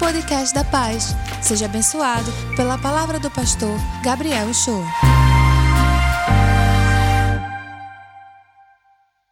[0.00, 1.14] podcast da paz.
[1.42, 4.82] Seja abençoado pela palavra do pastor Gabriel Show.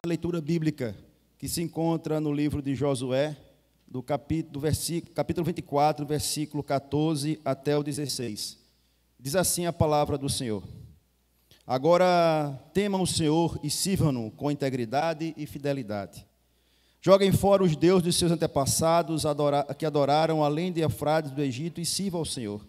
[0.04, 0.94] A leitura bíblica
[1.38, 3.34] que se encontra no livro de Josué,
[3.86, 8.58] do capítulo, do versículo, capítulo 24, versículo 14 até o 16.
[9.18, 10.62] Diz assim a palavra do Senhor.
[11.66, 16.27] Agora temam o Senhor e sirvam-no com integridade e fidelidade.
[17.08, 19.22] Joguem fora os deuses de seus antepassados
[19.78, 22.60] que adoraram além de Eufrates do Egito e sirvam ao Senhor.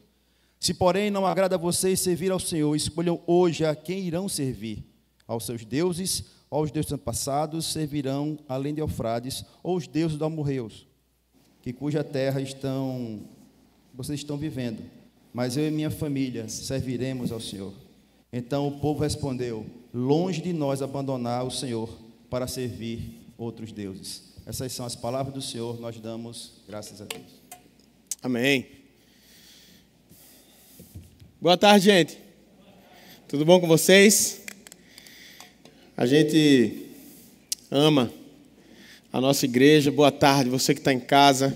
[0.57, 4.81] Se, porém, não agrada a vocês servir ao Senhor, escolham hoje a quem irão servir.
[5.27, 10.87] Aos seus deuses, aos deuses antepassados, servirão além de Eufrates, ou os deuses do amorreus,
[11.61, 13.19] que cuja terra estão
[13.93, 14.81] vocês estão vivendo.
[15.33, 17.73] Mas eu e minha família serviremos ao Senhor.
[18.31, 21.89] Então o povo respondeu: Longe de nós abandonar o Senhor
[22.29, 24.28] para servir outros deuses.
[24.49, 27.21] Essas são as palavras do Senhor, nós damos graças a Deus.
[28.19, 28.65] Amém.
[31.39, 32.17] Boa tarde, gente.
[33.27, 34.41] Tudo bom com vocês?
[35.95, 36.83] A gente
[37.69, 38.11] ama
[39.13, 39.91] a nossa igreja.
[39.91, 41.53] Boa tarde, você que está em casa.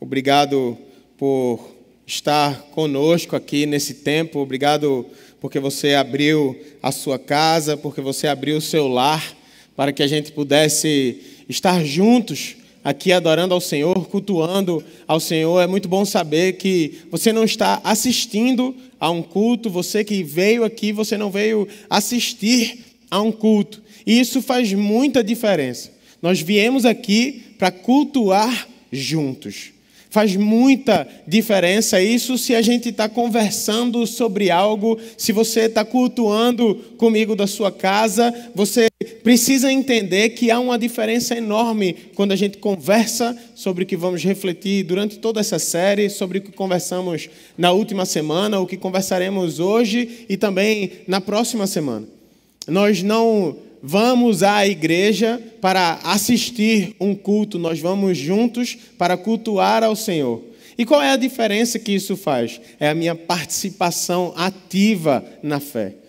[0.00, 0.78] Obrigado
[1.18, 1.76] por
[2.06, 4.38] estar conosco aqui nesse tempo.
[4.38, 5.06] Obrigado
[5.42, 9.36] porque você abriu a sua casa, porque você abriu o seu lar,
[9.76, 15.60] para que a gente pudesse estar juntos aqui adorando ao Senhor, cultuando ao Senhor.
[15.60, 20.64] É muito bom saber que você não está assistindo a um culto, você que veio
[20.64, 23.82] aqui, você não veio assistir a um culto.
[24.06, 25.90] E isso faz muita diferença.
[26.22, 29.72] Nós viemos aqui para cultuar juntos.
[30.08, 36.74] Faz muita diferença isso se a gente está conversando sobre algo, se você está cultuando
[36.96, 38.89] comigo da sua casa, você
[39.22, 44.22] precisa entender que há uma diferença enorme quando a gente conversa sobre o que vamos
[44.22, 49.58] refletir durante toda essa série, sobre o que conversamos na última semana, o que conversaremos
[49.58, 52.06] hoje e também na próxima semana.
[52.66, 59.96] Nós não vamos à igreja para assistir um culto, nós vamos juntos para cultuar ao
[59.96, 60.42] Senhor.
[60.76, 62.60] E qual é a diferença que isso faz?
[62.78, 65.99] É a minha participação ativa na fé.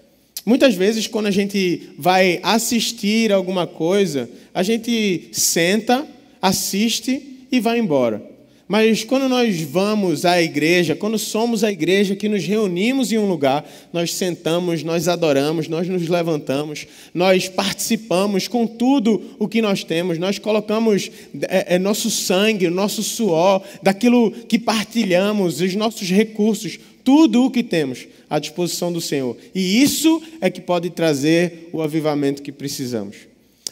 [0.45, 6.05] Muitas vezes, quando a gente vai assistir alguma coisa, a gente senta,
[6.41, 8.31] assiste e vai embora.
[8.71, 13.27] Mas quando nós vamos à igreja, quando somos a igreja que nos reunimos em um
[13.27, 19.83] lugar, nós sentamos, nós adoramos, nós nos levantamos, nós participamos com tudo o que nós
[19.83, 21.11] temos, nós colocamos
[21.49, 27.63] é, é, nosso sangue, nosso suor, daquilo que partilhamos, os nossos recursos, tudo o que
[27.63, 29.37] temos à disposição do Senhor.
[29.53, 33.17] E isso é que pode trazer o avivamento que precisamos.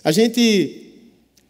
[0.04, 0.90] A gente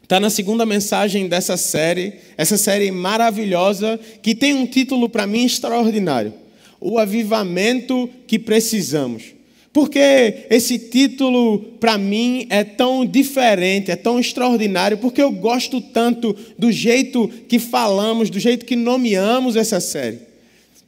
[0.10, 5.46] Está na segunda mensagem dessa série, essa série maravilhosa, que tem um título para mim
[5.46, 6.34] extraordinário:
[6.82, 9.36] O Avivamento que Precisamos.
[9.72, 16.36] Porque esse título, para mim, é tão diferente, é tão extraordinário, porque eu gosto tanto
[16.58, 20.22] do jeito que falamos, do jeito que nomeamos essa série.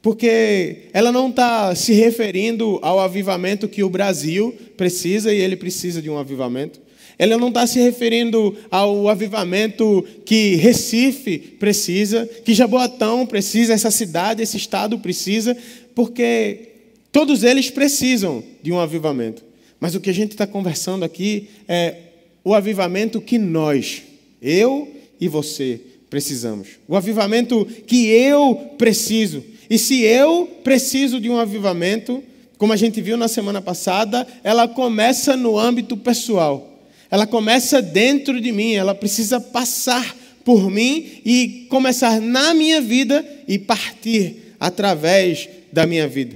[0.02, 6.02] Porque ela não está se referindo ao avivamento que o Brasil precisa, e ele precisa
[6.02, 6.80] de um avivamento.
[7.16, 14.42] Ela não está se referindo ao avivamento que Recife precisa, que Jaboatão precisa, essa cidade,
[14.42, 15.56] esse estado precisa,
[15.94, 16.70] porque
[17.12, 19.44] todos eles precisam de um avivamento.
[19.78, 21.94] Mas o que a gente está conversando aqui é
[22.42, 24.02] o avivamento que nós,
[24.40, 25.80] eu e você,
[26.10, 26.70] precisamos.
[26.88, 29.44] O avivamento que eu preciso.
[29.72, 32.22] E se eu preciso de um avivamento,
[32.58, 36.72] como a gente viu na semana passada, ela começa no âmbito pessoal
[37.12, 40.16] ela começa dentro de mim, ela precisa passar
[40.46, 46.34] por mim e começar na minha vida e partir através da minha vida.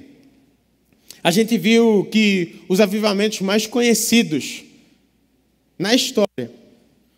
[1.25, 4.65] A gente viu que os avivamentos mais conhecidos
[5.79, 6.53] na história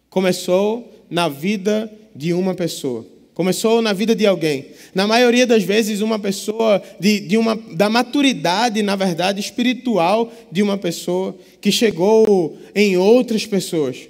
[0.08, 3.04] começou na vida de uma pessoa.
[3.38, 4.66] Começou na vida de alguém.
[4.92, 10.60] Na maioria das vezes, uma pessoa de, de uma, da maturidade, na verdade, espiritual de
[10.60, 14.08] uma pessoa que chegou em outras pessoas.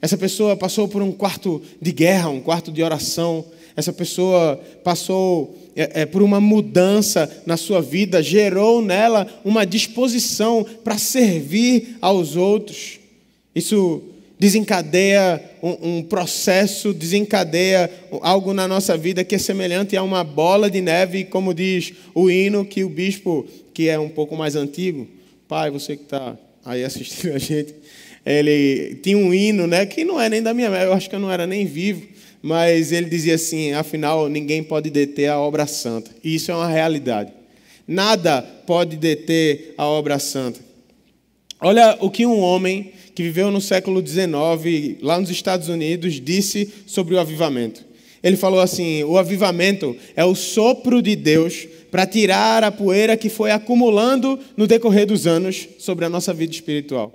[0.00, 3.44] Essa pessoa passou por um quarto de guerra, um quarto de oração.
[3.74, 10.64] Essa pessoa passou é, é, por uma mudança na sua vida, gerou nela uma disposição
[10.84, 13.00] para servir aos outros.
[13.56, 14.00] Isso
[14.42, 17.88] desencadeia um, um, processo, desencadeia
[18.22, 22.28] algo na nossa vida que é semelhante a uma bola de neve, como diz o
[22.28, 25.06] hino que o bispo, que é um pouco mais antigo,
[25.46, 27.72] pai, você que está aí assistindo a gente,
[28.26, 31.20] ele tinha um hino, né, que não é nem da minha, eu acho que eu
[31.20, 32.04] não era nem vivo,
[32.42, 36.10] mas ele dizia assim: afinal, ninguém pode deter a obra santa.
[36.24, 37.32] E isso é uma realidade.
[37.86, 40.58] Nada pode deter a obra santa.
[41.60, 46.72] Olha o que um homem que viveu no século XIX, lá nos Estados Unidos, disse
[46.86, 47.84] sobre o avivamento.
[48.22, 53.28] Ele falou assim: o avivamento é o sopro de Deus para tirar a poeira que
[53.28, 57.12] foi acumulando no decorrer dos anos sobre a nossa vida espiritual.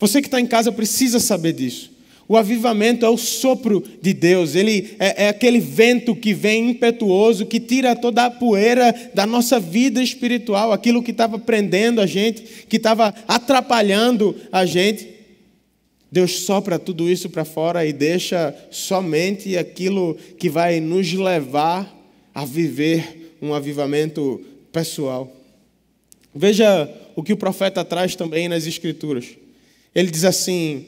[0.00, 1.96] Você que está em casa precisa saber disso.
[2.28, 7.46] O avivamento é o sopro de Deus, ele é, é, aquele vento que vem impetuoso,
[7.46, 12.42] que tira toda a poeira da nossa vida espiritual, aquilo que estava prendendo a gente,
[12.68, 15.15] que estava atrapalhando a gente.
[16.16, 21.94] Deus sopra tudo isso para fora e deixa somente aquilo que vai nos levar
[22.34, 24.42] a viver um avivamento
[24.72, 25.30] pessoal.
[26.34, 29.26] Veja o que o profeta traz também nas Escrituras.
[29.94, 30.86] Ele diz assim,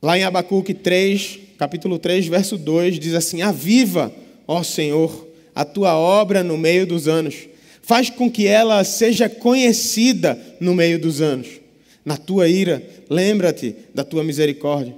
[0.00, 4.10] Lá em Abacuque 3, capítulo 3, verso 2, diz assim: Aviva,
[4.48, 7.34] ó Senhor, a tua obra no meio dos anos.
[7.82, 11.48] Faz com que ela seja conhecida no meio dos anos.
[12.02, 12.82] Na tua ira,
[13.12, 14.96] lembra-te da tua misericórdia.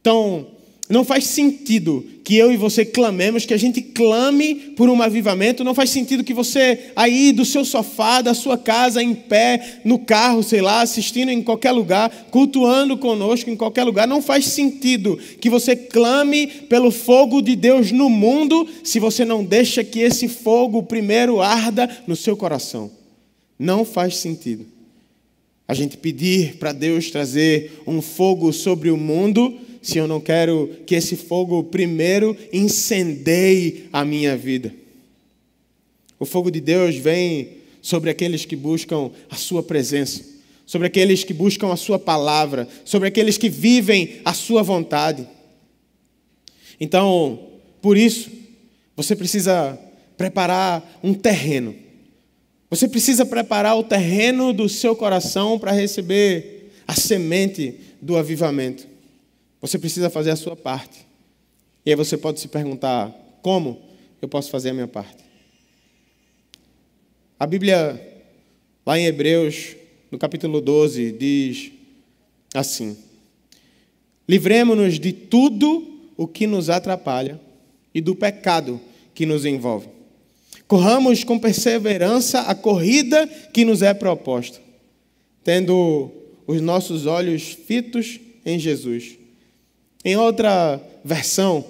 [0.00, 0.46] Então,
[0.88, 5.62] não faz sentido que eu e você clamemos, que a gente clame por um avivamento.
[5.62, 9.98] Não faz sentido que você, aí do seu sofá, da sua casa, em pé, no
[9.98, 14.08] carro, sei lá, assistindo em qualquer lugar, cultuando conosco em qualquer lugar.
[14.08, 19.44] Não faz sentido que você clame pelo fogo de Deus no mundo, se você não
[19.44, 22.90] deixa que esse fogo primeiro arda no seu coração.
[23.58, 24.77] Não faz sentido.
[25.68, 30.70] A gente pedir para Deus trazer um fogo sobre o mundo se eu não quero
[30.86, 34.74] que esse fogo primeiro incendeie a minha vida.
[36.18, 40.24] O fogo de Deus vem sobre aqueles que buscam a Sua presença,
[40.66, 45.28] sobre aqueles que buscam a Sua palavra, sobre aqueles que vivem a Sua vontade.
[46.80, 47.38] Então,
[47.82, 48.30] por isso,
[48.96, 49.78] você precisa
[50.16, 51.74] preparar um terreno.
[52.70, 58.86] Você precisa preparar o terreno do seu coração para receber a semente do avivamento.
[59.60, 61.06] Você precisa fazer a sua parte.
[61.84, 63.10] E aí você pode se perguntar:
[63.42, 63.80] como
[64.20, 65.24] eu posso fazer a minha parte?
[67.40, 68.24] A Bíblia,
[68.84, 69.76] lá em Hebreus,
[70.10, 71.72] no capítulo 12, diz
[72.54, 72.96] assim:
[74.28, 77.40] Livremos-nos de tudo o que nos atrapalha
[77.94, 78.78] e do pecado
[79.14, 79.97] que nos envolve.
[80.68, 84.60] Corramos com perseverança a corrida que nos é proposta,
[85.42, 86.12] tendo
[86.46, 89.16] os nossos olhos fitos em Jesus.
[90.04, 91.64] Em outra versão,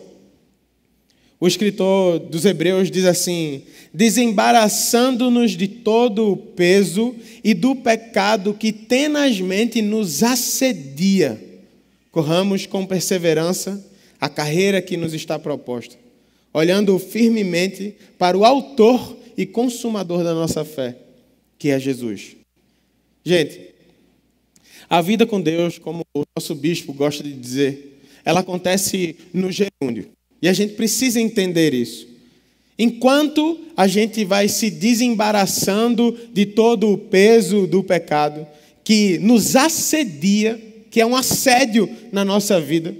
[1.40, 3.62] o escritor dos Hebreus diz assim:
[3.94, 7.14] desembaraçando-nos de todo o peso
[7.44, 11.40] e do pecado que tenazmente nos assedia,
[12.10, 13.84] corramos com perseverança
[14.20, 15.96] a carreira que nos está proposta,
[16.52, 20.96] olhando firmemente para o Autor e Consumador da nossa fé,
[21.58, 22.36] que é Jesus.
[23.24, 23.60] Gente,
[24.88, 30.10] a vida com Deus, como o nosso bispo gosta de dizer, ela acontece no gerúndio.
[30.40, 32.08] E a gente precisa entender isso.
[32.78, 38.46] Enquanto a gente vai se desembaraçando de todo o peso do pecado
[38.84, 40.58] que nos assedia,
[40.90, 42.94] que é um assédio na nossa vida,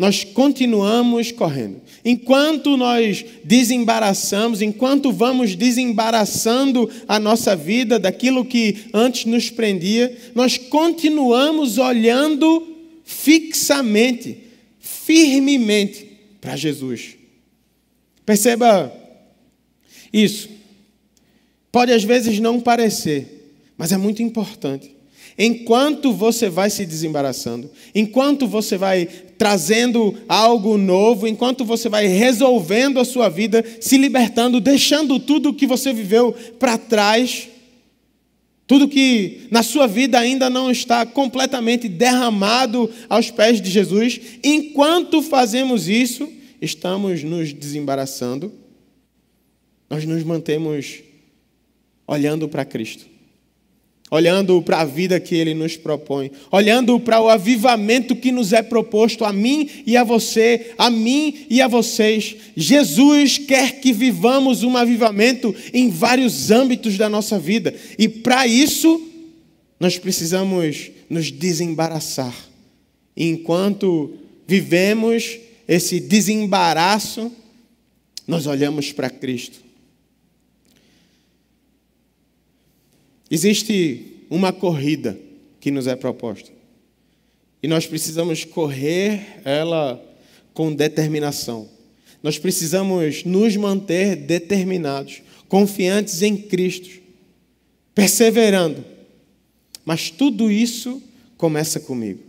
[0.00, 1.82] nós continuamos correndo.
[2.02, 10.56] Enquanto nós desembaraçamos, enquanto vamos desembaraçando a nossa vida daquilo que antes nos prendia, nós
[10.56, 12.66] continuamos olhando
[13.04, 14.38] fixamente,
[14.78, 16.08] firmemente
[16.40, 17.16] para Jesus.
[18.24, 18.90] Perceba
[20.10, 20.48] isso.
[21.70, 24.96] Pode às vezes não parecer, mas é muito importante.
[25.42, 29.06] Enquanto você vai se desembaraçando, enquanto você vai
[29.38, 35.66] trazendo algo novo, enquanto você vai resolvendo a sua vida, se libertando, deixando tudo que
[35.66, 37.48] você viveu para trás,
[38.66, 45.22] tudo que na sua vida ainda não está completamente derramado aos pés de Jesus, enquanto
[45.22, 46.30] fazemos isso,
[46.60, 48.52] estamos nos desembaraçando,
[49.88, 50.98] nós nos mantemos
[52.06, 53.09] olhando para Cristo
[54.10, 58.62] olhando para a vida que ele nos propõe, olhando para o avivamento que nos é
[58.62, 62.36] proposto a mim e a você, a mim e a vocês.
[62.56, 69.08] Jesus quer que vivamos um avivamento em vários âmbitos da nossa vida, e para isso
[69.78, 72.34] nós precisamos nos desembaraçar.
[73.16, 74.14] enquanto
[74.46, 75.38] vivemos
[75.68, 77.30] esse desembaraço,
[78.26, 79.69] nós olhamos para Cristo.
[83.30, 85.18] Existe uma corrida
[85.60, 86.50] que nos é proposta.
[87.62, 90.02] E nós precisamos correr ela
[90.54, 91.68] com determinação.
[92.22, 97.00] Nós precisamos nos manter determinados, confiantes em Cristo,
[97.94, 98.84] perseverando.
[99.84, 101.02] Mas tudo isso
[101.36, 102.20] começa comigo.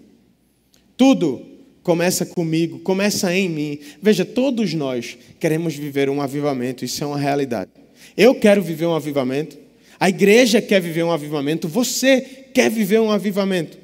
[0.96, 1.46] Tudo
[1.84, 3.80] começa comigo, começa em mim.
[4.02, 7.72] Veja, todos nós queremos viver um avivamento, isso é uma realidade.
[8.16, 9.58] Eu quero viver um avivamento,
[10.02, 12.22] a igreja quer viver um avivamento, você
[12.56, 13.78] quer viver um avivamento.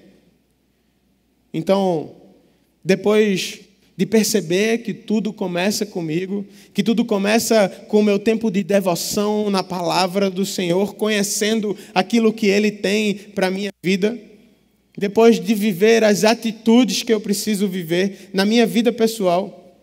[1.54, 2.16] Então,
[2.84, 3.60] depois
[3.96, 6.44] de perceber que tudo começa comigo,
[6.74, 12.34] que tudo começa com o meu tempo de devoção na palavra do Senhor, conhecendo aquilo
[12.34, 14.18] que Ele tem para a minha vida,
[14.98, 19.78] depois de viver as atitudes que eu preciso viver na minha vida pessoal,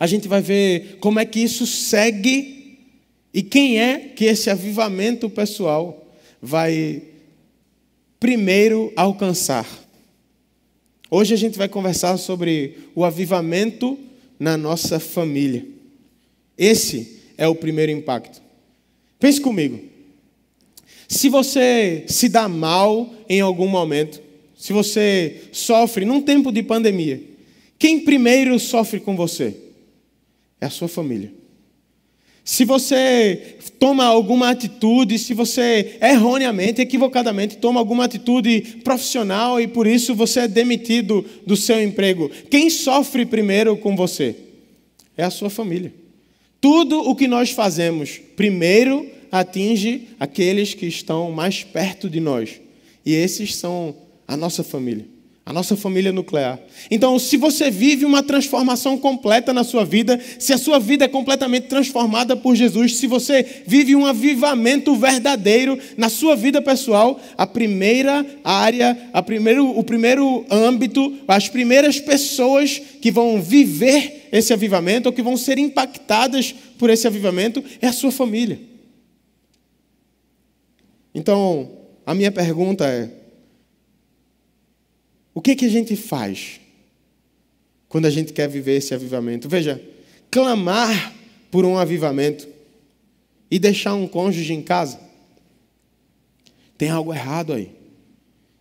[0.00, 2.63] a gente vai ver como é que isso segue
[3.34, 7.02] e quem é que esse avivamento pessoal vai
[8.20, 9.66] primeiro alcançar.
[11.10, 13.98] Hoje a gente vai conversar sobre o avivamento
[14.38, 15.66] na nossa família.
[16.56, 18.40] Esse é o primeiro impacto.
[19.18, 19.80] Pense comigo.
[21.08, 24.22] Se você se dá mal em algum momento,
[24.56, 27.20] se você sofre num tempo de pandemia,
[27.78, 29.56] quem primeiro sofre com você?
[30.60, 31.43] É a sua família.
[32.44, 39.86] Se você toma alguma atitude, se você erroneamente, equivocadamente toma alguma atitude profissional e por
[39.86, 44.36] isso você é demitido do seu emprego, quem sofre primeiro com você?
[45.16, 45.94] É a sua família.
[46.60, 52.60] Tudo o que nós fazemos primeiro atinge aqueles que estão mais perto de nós.
[53.06, 53.96] E esses são
[54.28, 55.13] a nossa família
[55.46, 56.58] a nossa família nuclear.
[56.90, 61.08] Então, se você vive uma transformação completa na sua vida, se a sua vida é
[61.08, 67.46] completamente transformada por Jesus, se você vive um avivamento verdadeiro na sua vida pessoal, a
[67.46, 75.10] primeira área, a primeiro, o primeiro âmbito, as primeiras pessoas que vão viver esse avivamento
[75.10, 78.58] ou que vão ser impactadas por esse avivamento é a sua família.
[81.14, 81.70] Então,
[82.06, 83.23] a minha pergunta é:
[85.34, 86.60] o que, que a gente faz
[87.88, 89.48] quando a gente quer viver esse avivamento?
[89.48, 89.82] Veja,
[90.30, 91.12] clamar
[91.50, 92.48] por um avivamento
[93.50, 94.98] e deixar um cônjuge em casa,
[96.78, 97.70] tem algo errado aí.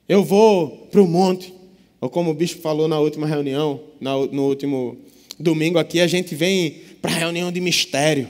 [0.09, 1.53] Eu vou para o monte,
[2.01, 4.97] ou como o bispo falou na última reunião, no último
[5.39, 8.29] domingo aqui, a gente vem para a reunião de mistério.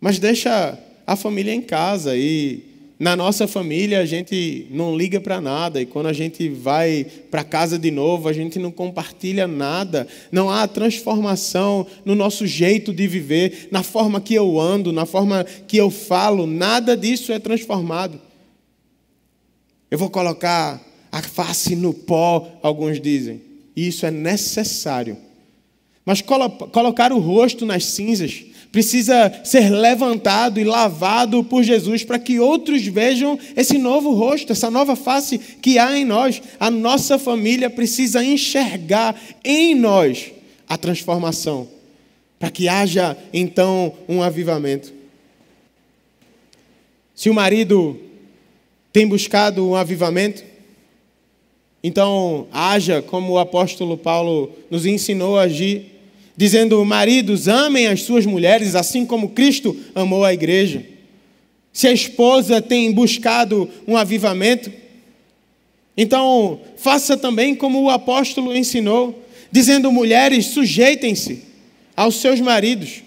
[0.00, 2.67] Mas deixa a família em casa e
[2.98, 7.44] na nossa família a gente não liga para nada e quando a gente vai para
[7.44, 13.06] casa de novo a gente não compartilha nada, não há transformação no nosso jeito de
[13.06, 18.20] viver, na forma que eu ando, na forma que eu falo, nada disso é transformado.
[19.88, 23.40] Eu vou colocar a face no pó, alguns dizem,
[23.76, 25.16] e isso é necessário.
[26.04, 32.38] Mas colocar o rosto nas cinzas precisa ser levantado e lavado por Jesus para que
[32.38, 36.42] outros vejam esse novo rosto, essa nova face que há em nós.
[36.60, 40.32] A nossa família precisa enxergar em nós
[40.68, 41.68] a transformação,
[42.38, 44.92] para que haja então um avivamento.
[47.14, 47.98] Se o marido
[48.92, 50.44] tem buscado um avivamento,
[51.82, 55.97] então haja como o apóstolo Paulo nos ensinou a agir
[56.38, 60.86] dizendo: Maridos, amem as suas mulheres, assim como Cristo amou a igreja.
[61.72, 64.72] Se a esposa tem buscado um avivamento,
[65.96, 71.42] então faça também como o apóstolo ensinou, dizendo: Mulheres, sujeitem-se
[71.96, 73.02] aos seus maridos,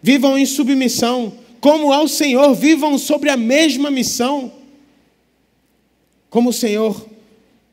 [0.00, 4.50] vivam em submissão, como ao Senhor, vivam sobre a mesma missão,
[6.30, 7.06] como o Senhor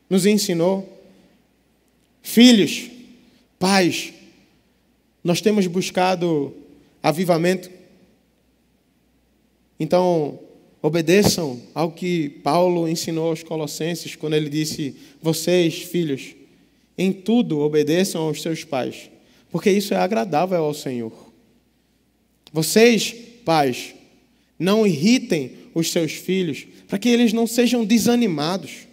[0.08, 0.86] nos ensinou.
[2.22, 2.90] Filhos,
[3.58, 4.12] pais,
[5.22, 6.54] nós temos buscado
[7.02, 7.70] avivamento.
[9.78, 10.38] Então,
[10.82, 16.34] obedeçam ao que Paulo ensinou aos Colossenses quando ele disse: Vocês, filhos,
[16.96, 19.10] em tudo obedeçam aos seus pais,
[19.50, 21.12] porque isso é agradável ao Senhor.
[22.52, 23.94] Vocês, pais,
[24.58, 28.88] não irritem os seus filhos, para que eles não sejam desanimados.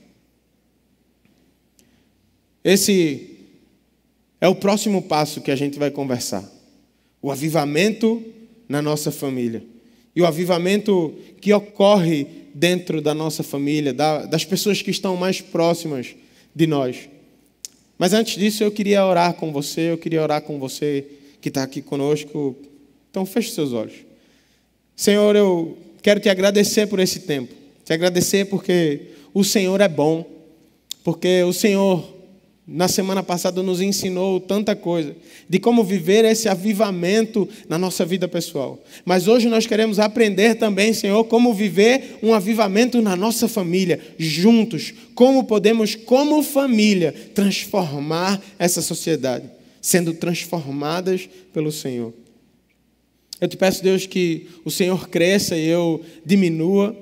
[2.63, 3.37] Esse
[4.39, 6.44] é o próximo passo que a gente vai conversar.
[7.22, 8.24] O avivamento
[8.67, 9.63] na nossa família.
[10.15, 16.15] E o avivamento que ocorre dentro da nossa família, das pessoas que estão mais próximas
[16.56, 17.10] de nós.
[17.98, 21.06] Mas antes disso, eu queria orar com você, eu queria orar com você
[21.39, 22.56] que está aqui conosco.
[23.10, 23.96] Então, feche seus olhos.
[24.96, 27.53] Senhor, eu quero te agradecer por esse tempo.
[27.86, 30.38] Te agradecer porque o Senhor é bom
[31.08, 32.03] porque o Senhor
[32.67, 35.15] na semana passada nos ensinou tanta coisa
[35.47, 38.83] de como viver esse avivamento na nossa vida pessoal.
[39.05, 44.93] Mas hoje nós queremos aprender também, Senhor, como viver um avivamento na nossa família, juntos.
[45.15, 49.50] Como podemos, como família, transformar essa sociedade,
[49.81, 52.13] sendo transformadas pelo Senhor.
[53.39, 56.93] Eu te peço, Deus, que o Senhor cresça e eu diminua.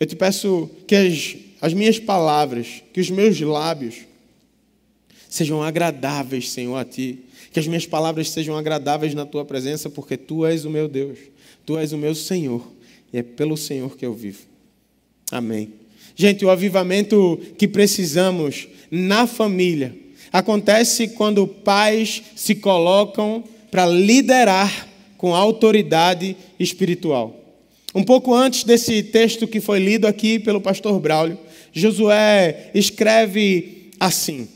[0.00, 3.96] Eu te peço que as, as minhas palavras, que os meus lábios,
[5.32, 7.20] sejam agradáveis, Senhor, a Ti.
[7.50, 11.18] Que as minhas palavras sejam agradáveis na Tua presença, porque Tu és o meu Deus,
[11.64, 12.62] Tu és o meu Senhor,
[13.10, 14.42] e é pelo Senhor que eu vivo.
[15.30, 15.72] Amém.
[16.14, 19.96] Gente, o avivamento que precisamos na família
[20.30, 24.86] acontece quando pais se colocam para liderar
[25.16, 27.40] com autoridade espiritual.
[27.94, 31.38] Um pouco antes desse texto que foi lido aqui pelo pastor Braulio,
[31.72, 34.46] Josué escreve assim: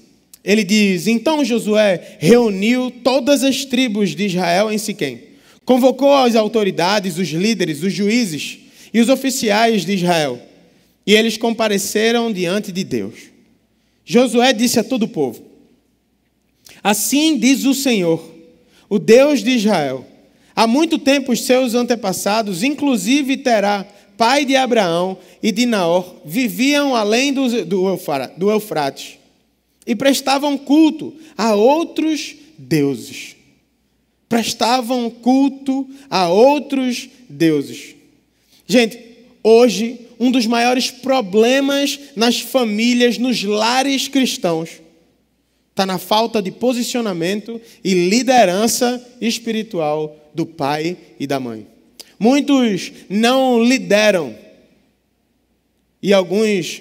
[0.46, 5.24] ele diz: Então Josué reuniu todas as tribos de Israel em Siquém,
[5.64, 8.60] convocou as autoridades, os líderes, os juízes
[8.94, 10.40] e os oficiais de Israel,
[11.04, 13.14] e eles compareceram diante de Deus.
[14.04, 15.42] Josué disse a todo o povo:
[16.80, 18.32] Assim diz o Senhor,
[18.88, 20.06] o Deus de Israel:
[20.54, 23.84] Há muito tempo os seus antepassados, inclusive Terá,
[24.16, 29.18] pai de Abraão e de Naor, viviam além do, do Eufrates
[29.86, 33.36] e prestavam culto a outros deuses.
[34.28, 37.94] Prestavam culto a outros deuses.
[38.66, 38.98] Gente,
[39.42, 44.82] hoje, um dos maiores problemas nas famílias, nos lares cristãos,
[45.70, 51.66] está na falta de posicionamento e liderança espiritual do pai e da mãe.
[52.18, 54.34] Muitos não lideram
[56.02, 56.80] e alguns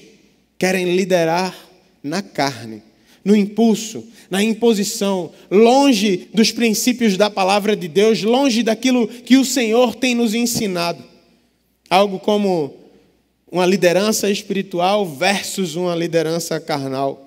[0.58, 1.56] querem liderar
[2.02, 2.82] na carne
[3.26, 9.44] no impulso, na imposição, longe dos princípios da palavra de Deus, longe daquilo que o
[9.44, 11.04] Senhor tem nos ensinado.
[11.90, 12.76] Algo como
[13.52, 17.22] uma liderança espiritual versus uma liderança carnal.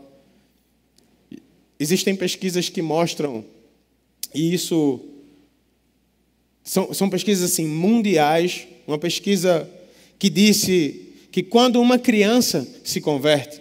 [1.81, 3.45] Existem pesquisas que mostram,
[4.33, 5.01] e isso
[6.63, 9.69] são, são pesquisas assim, mundiais, uma pesquisa
[10.17, 13.61] que disse que quando uma criança se converte,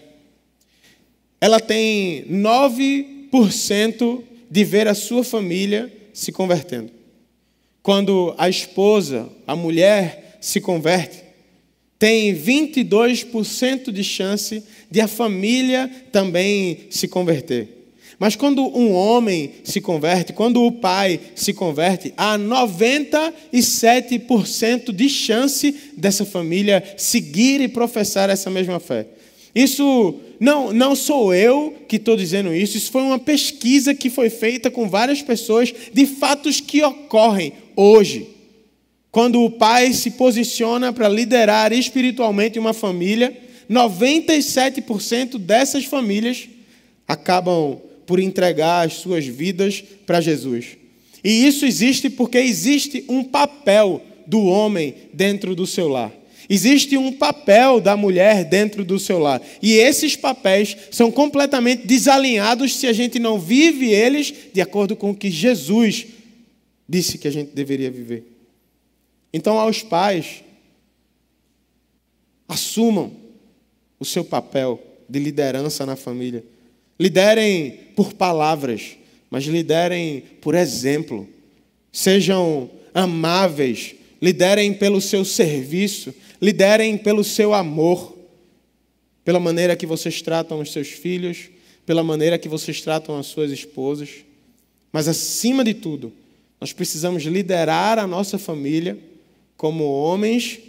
[1.40, 6.92] ela tem 9% de ver a sua família se convertendo.
[7.84, 11.24] Quando a esposa, a mulher, se converte,
[12.00, 17.78] tem 22% de chance de a família também se converter.
[18.20, 25.72] Mas quando um homem se converte, quando o pai se converte, há 97% de chance
[25.96, 29.06] dessa família seguir e professar essa mesma fé.
[29.58, 34.30] Isso não, não sou eu que estou dizendo isso, isso foi uma pesquisa que foi
[34.30, 38.28] feita com várias pessoas de fatos que ocorrem hoje.
[39.10, 43.36] Quando o pai se posiciona para liderar espiritualmente uma família,
[43.68, 46.48] 97% dessas famílias
[47.08, 50.78] acabam por entregar as suas vidas para Jesus.
[51.24, 56.12] E isso existe porque existe um papel do homem dentro do seu lar.
[56.50, 59.42] Existe um papel da mulher dentro do seu lar.
[59.62, 65.12] E esses papéis são completamente desalinhados se a gente não vive eles de acordo com
[65.12, 66.08] o que Jesus
[66.88, 68.24] disse que a gente deveria viver.
[69.34, 70.44] Então, aos pais,
[72.48, 73.12] assumam
[74.00, 76.44] o seu papel de liderança na família.
[77.00, 78.98] Liderem por palavras,
[79.30, 81.28] mas liderem por exemplo.
[81.92, 88.18] Sejam amáveis, liderem pelo seu serviço, liderem pelo seu amor,
[89.24, 91.50] pela maneira que vocês tratam os seus filhos,
[91.86, 94.26] pela maneira que vocês tratam as suas esposas.
[94.92, 96.14] Mas, acima de tudo,
[96.60, 98.98] nós precisamos liderar a nossa família
[99.56, 100.60] como homens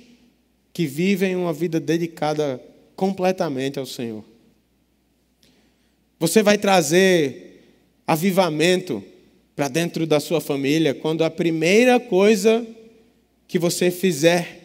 [0.72, 2.62] que vivem uma vida dedicada
[2.94, 4.24] completamente ao Senhor.
[6.18, 7.62] Você vai trazer
[8.06, 9.02] avivamento
[9.54, 12.66] para dentro da sua família quando a primeira coisa
[13.46, 14.57] que você fizer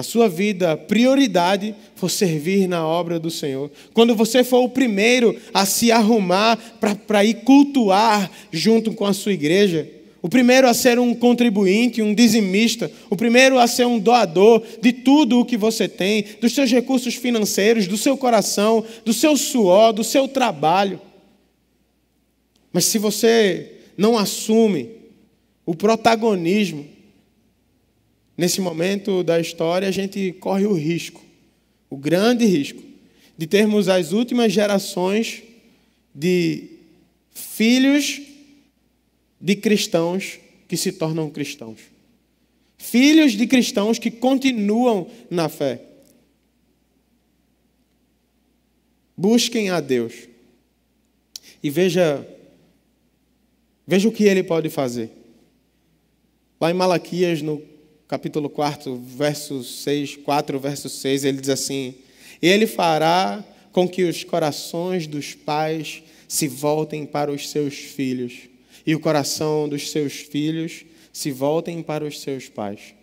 [0.00, 3.70] na sua vida, prioridade for servir na obra do Senhor.
[3.92, 6.56] Quando você for o primeiro a se arrumar
[7.06, 9.86] para ir cultuar junto com a sua igreja,
[10.22, 14.90] o primeiro a ser um contribuinte, um dizimista, o primeiro a ser um doador de
[14.90, 19.92] tudo o que você tem, dos seus recursos financeiros, do seu coração, do seu suor,
[19.92, 20.98] do seu trabalho.
[22.72, 24.92] Mas se você não assume
[25.66, 26.86] o protagonismo,
[28.40, 31.22] Nesse momento da história, a gente corre o risco,
[31.90, 32.82] o grande risco,
[33.36, 35.42] de termos as últimas gerações
[36.14, 36.64] de
[37.32, 38.18] filhos
[39.38, 41.80] de cristãos que se tornam cristãos.
[42.78, 45.82] Filhos de cristãos que continuam na fé.
[49.14, 50.14] Busquem a Deus.
[51.62, 52.26] E veja
[53.86, 55.10] veja o que ele pode fazer.
[56.58, 57.69] Lá em Malaquias, no
[58.10, 61.94] capítulo 4, verso 6, 4, verso 6, ele diz assim:
[62.42, 68.48] Ele fará com que os corações dos pais se voltem para os seus filhos,
[68.84, 72.94] e o coração dos seus filhos se voltem para os seus pais.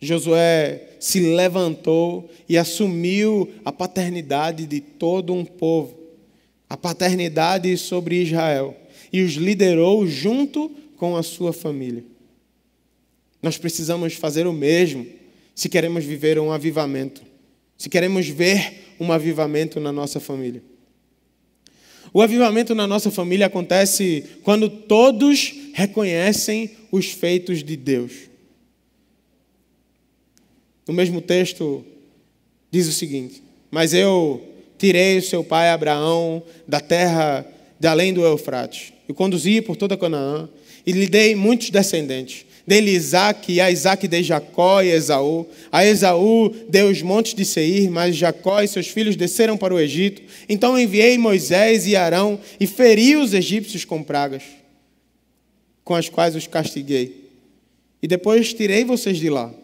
[0.00, 5.94] Josué se levantou e assumiu a paternidade de todo um povo,
[6.70, 8.74] a paternidade sobre Israel,
[9.12, 12.15] e os liderou junto com a sua família.
[13.46, 15.06] Nós precisamos fazer o mesmo
[15.54, 17.22] se queremos viver um avivamento,
[17.78, 20.60] se queremos ver um avivamento na nossa família.
[22.12, 28.12] O avivamento na nossa família acontece quando todos reconhecem os feitos de Deus.
[30.84, 31.86] No mesmo texto,
[32.68, 34.44] diz o seguinte: Mas eu
[34.76, 37.46] tirei o seu pai Abraão da terra
[37.78, 40.48] de além do Eufrates, e conduzi por toda Canaã,
[40.84, 42.45] e lhe dei muitos descendentes.
[42.66, 45.46] Dele Isaac, a Isaac dei Jacó e Esaú.
[45.70, 49.78] A Esaú deu os montes de Seir, mas Jacó e seus filhos desceram para o
[49.78, 50.20] Egito.
[50.48, 54.42] Então enviei Moisés e Arão e feri os egípcios com pragas,
[55.84, 57.30] com as quais os castiguei.
[58.02, 59.54] E depois tirei vocês de lá.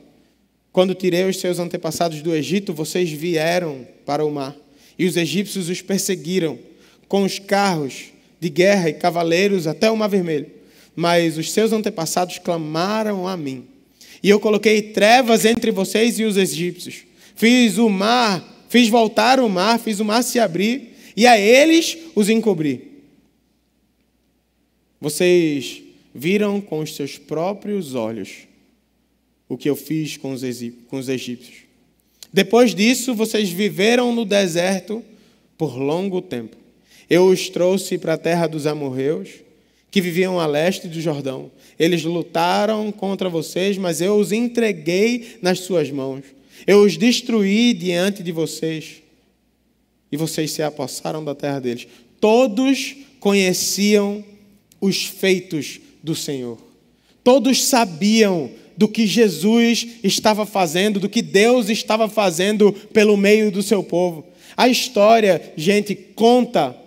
[0.73, 4.57] Quando tirei os seus antepassados do Egito, vocês vieram para o mar.
[4.97, 6.57] E os egípcios os perseguiram
[7.09, 10.62] com os carros de guerra e cavaleiros até o Mar Vermelho
[10.95, 13.67] mas os seus antepassados clamaram a mim.
[14.23, 17.05] E eu coloquei trevas entre vocês e os egípcios.
[17.35, 21.99] Fiz o mar, fiz voltar o mar, fiz o mar se abrir, e a eles
[22.15, 22.93] os encobri.
[25.01, 25.83] Vocês
[26.15, 28.47] viram com os seus próprios olhos
[29.49, 31.57] o que eu fiz com os, egípcios.
[32.33, 35.05] Depois disso, vocês viveram no deserto
[35.59, 36.57] por longo tempo.
[37.11, 39.42] Eu os trouxe para a terra dos amorreus
[39.93, 41.51] que viviam a leste do Jordão.
[41.79, 46.25] Eles lutaram contra vocês, mas eu os entreguei nas suas mãos.
[46.67, 49.03] Eu os destruí diante de vocês.
[50.11, 51.87] E vocês se apossaram da terra deles.
[52.19, 54.25] Todos conheciam
[54.81, 56.59] os feitos do Senhor.
[57.23, 63.63] Todos sabiam do que Jesus estava fazendo, do que Deus estava fazendo pelo meio do
[63.63, 64.25] seu povo.
[64.57, 66.81] A história, gente, conta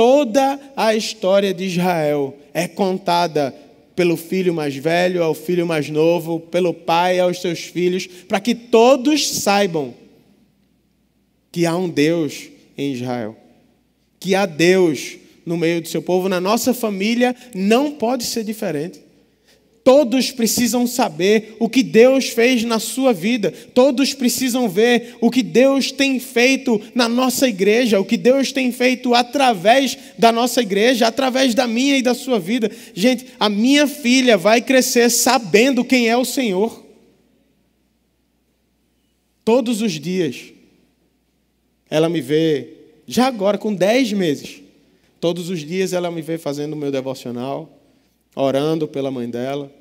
[0.00, 3.54] Toda a história de Israel é contada
[3.94, 8.54] pelo filho mais velho ao filho mais novo, pelo pai aos seus filhos, para que
[8.54, 9.94] todos saibam
[11.52, 13.36] que há um Deus em Israel,
[14.18, 16.28] que há Deus no meio do seu povo.
[16.28, 19.00] Na nossa família não pode ser diferente.
[19.90, 23.50] Todos precisam saber o que Deus fez na sua vida.
[23.50, 28.70] Todos precisam ver o que Deus tem feito na nossa igreja, o que Deus tem
[28.70, 32.70] feito através da nossa igreja, através da minha e da sua vida.
[32.94, 36.86] Gente, a minha filha vai crescer sabendo quem é o Senhor.
[39.44, 40.52] Todos os dias.
[41.90, 42.74] Ela me vê,
[43.08, 44.62] já agora, com 10 meses.
[45.18, 47.76] Todos os dias ela me vê fazendo o meu devocional
[48.36, 49.79] orando pela mãe dela,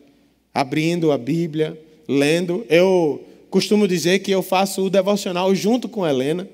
[0.59, 2.65] abrindo a Bíblia, lendo.
[2.69, 6.47] Eu costumo dizer que eu faço o devocional junto com Helena.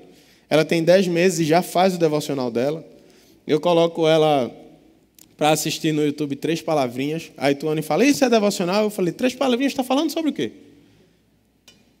[0.48, 2.86] Ela tem 10 meses e já faz o devocional dela.
[3.44, 4.48] Eu coloco ela
[5.36, 7.32] para assistir no YouTube três palavrinhas.
[7.36, 8.84] Aí Tuane fala, isso é devocional?
[8.84, 10.52] Eu falei, três palavrinhas, está falando sobre o quê?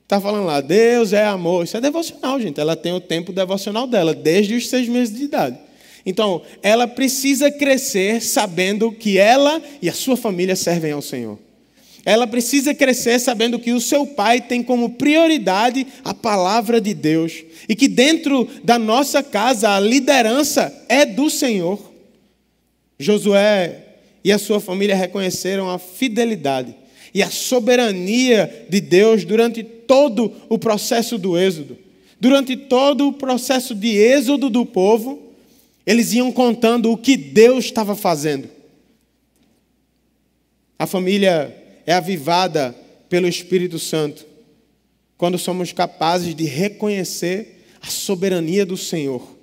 [0.04, 1.64] Está falando lá, Deus é amor.
[1.64, 2.60] Isso é devocional, gente.
[2.60, 5.58] Ela tem o tempo devocional dela, desde os seis meses de idade.
[6.06, 11.36] Então, ela precisa crescer sabendo que ela e a sua família servem ao Senhor.
[12.06, 17.42] Ela precisa crescer sabendo que o seu pai tem como prioridade a palavra de Deus
[17.68, 21.92] e que dentro da nossa casa a liderança é do Senhor.
[22.96, 23.86] Josué
[24.22, 26.76] e a sua família reconheceram a fidelidade
[27.12, 31.76] e a soberania de Deus durante todo o processo do êxodo.
[32.20, 35.20] Durante todo o processo de êxodo do povo,
[35.84, 38.48] eles iam contando o que Deus estava fazendo.
[40.78, 42.74] A família é avivada
[43.08, 44.26] pelo Espírito Santo
[45.16, 49.36] quando somos capazes de reconhecer a soberania do Senhor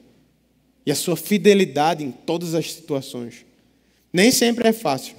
[0.85, 3.45] e a sua fidelidade em todas as situações.
[4.11, 5.15] Nem sempre é fácil.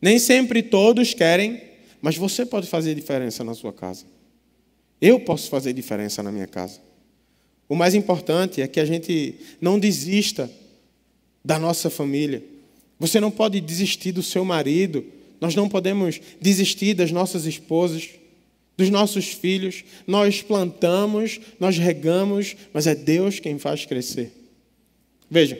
[0.00, 1.60] Nem sempre todos querem,
[2.00, 4.04] mas você pode fazer diferença na sua casa.
[5.00, 6.80] Eu posso fazer diferença na minha casa.
[7.68, 10.50] O mais importante é que a gente não desista
[11.44, 12.42] da nossa família.
[13.00, 15.04] Você não pode desistir do seu marido,
[15.42, 18.10] nós não podemos desistir das nossas esposas,
[18.76, 19.82] dos nossos filhos.
[20.06, 24.30] Nós plantamos, nós regamos, mas é Deus quem faz crescer.
[25.28, 25.58] Veja,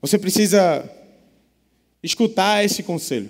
[0.00, 0.88] você precisa
[2.04, 3.28] escutar esse conselho.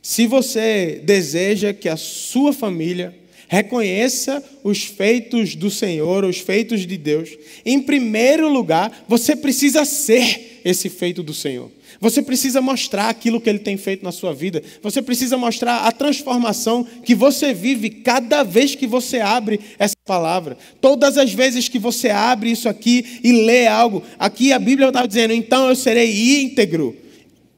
[0.00, 3.12] Se você deseja que a sua família
[3.48, 10.60] reconheça os feitos do Senhor, os feitos de Deus, em primeiro lugar, você precisa ser
[10.64, 11.68] esse feito do Senhor.
[12.04, 14.62] Você precisa mostrar aquilo que Ele tem feito na sua vida.
[14.82, 20.58] Você precisa mostrar a transformação que você vive cada vez que você abre essa palavra.
[20.82, 25.06] Todas as vezes que você abre isso aqui e lê algo, aqui a Bíblia está
[25.06, 26.94] dizendo: então eu serei íntegro.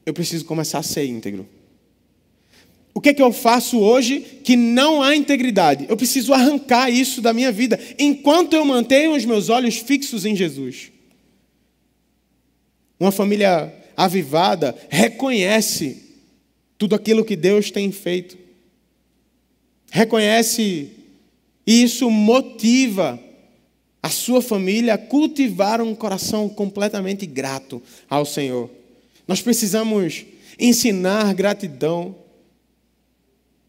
[0.06, 1.48] Eu preciso começar a ser íntegro.
[2.94, 5.86] O que, é que eu faço hoje que não há integridade?
[5.88, 10.36] Eu preciso arrancar isso da minha vida, enquanto eu mantenho os meus olhos fixos em
[10.36, 10.92] Jesus.
[13.00, 16.02] Uma família avivada reconhece
[16.76, 18.36] tudo aquilo que Deus tem feito.
[19.90, 20.90] Reconhece
[21.66, 23.18] e isso motiva
[24.02, 28.70] a sua família a cultivar um coração completamente grato ao Senhor.
[29.26, 30.24] Nós precisamos
[30.58, 32.14] ensinar gratidão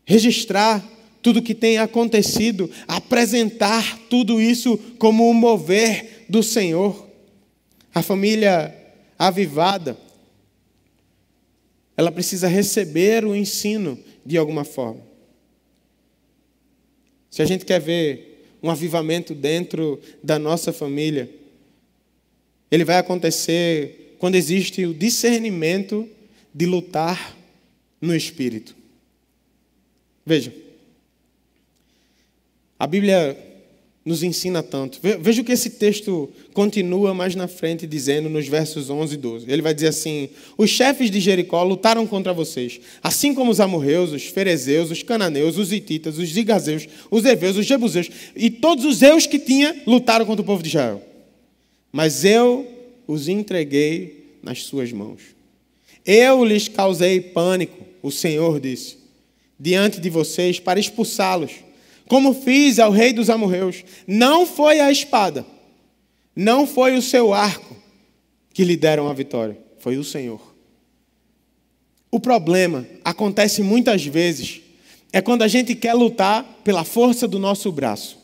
[0.08, 0.82] registrar
[1.22, 7.06] tudo que tem acontecido, apresentar tudo isso como um mover do Senhor.
[7.94, 8.74] A família
[9.20, 9.98] avivada,
[11.98, 15.02] ela precisa receber o ensino de alguma forma.
[17.32, 21.30] Se a gente quer ver um avivamento dentro da nossa família,
[22.70, 26.08] ele vai acontecer quando existe o discernimento
[26.54, 27.36] de lutar
[28.00, 28.76] no espírito.
[30.24, 30.54] Veja,
[32.78, 33.47] a Bíblia
[34.08, 35.00] nos ensina tanto.
[35.20, 39.52] Veja o que esse texto continua mais na frente dizendo nos versos 11 e 12.
[39.52, 44.14] Ele vai dizer assim: Os chefes de Jericó lutaram contra vocês, assim como os amorreus,
[44.14, 49.02] os ferezeus, os cananeus, os ititas, os zigazeus, os heveus, os jebuseus e todos os
[49.02, 51.04] eus que tinha lutaram contra o povo de Israel.
[51.92, 52.66] Mas eu
[53.06, 55.22] os entreguei nas suas mãos.
[56.06, 58.98] Eu lhes causei pânico, o Senhor disse
[59.60, 61.52] diante de vocês para expulsá-los,
[62.08, 63.84] como fiz ao rei dos amorreus.
[64.06, 65.46] Não foi a espada,
[66.36, 67.76] não foi o seu arco
[68.54, 70.42] que lhe deram a vitória, foi o Senhor.
[72.10, 74.62] O problema acontece muitas vezes
[75.12, 78.18] é quando a gente quer lutar pela força do nosso braço.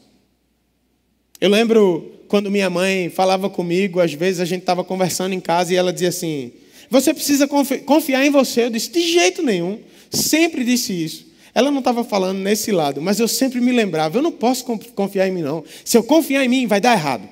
[1.39, 5.73] Eu lembro quando minha mãe falava comigo, às vezes a gente estava conversando em casa
[5.73, 6.51] e ela dizia assim:
[6.89, 8.63] Você precisa confiar em você.
[8.63, 9.79] Eu disse: De jeito nenhum.
[10.09, 11.32] Sempre disse isso.
[11.55, 15.27] Ela não estava falando nesse lado, mas eu sempre me lembrava: eu não posso confiar
[15.27, 15.63] em mim, não.
[15.85, 17.27] Se eu confiar em mim, vai dar errado.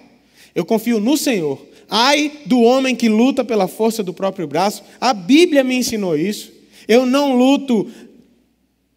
[0.54, 1.60] Eu confio no Senhor.
[1.90, 4.84] Ai do homem que luta pela força do próprio braço.
[5.00, 6.52] A Bíblia me ensinou isso.
[6.88, 7.90] Eu não luto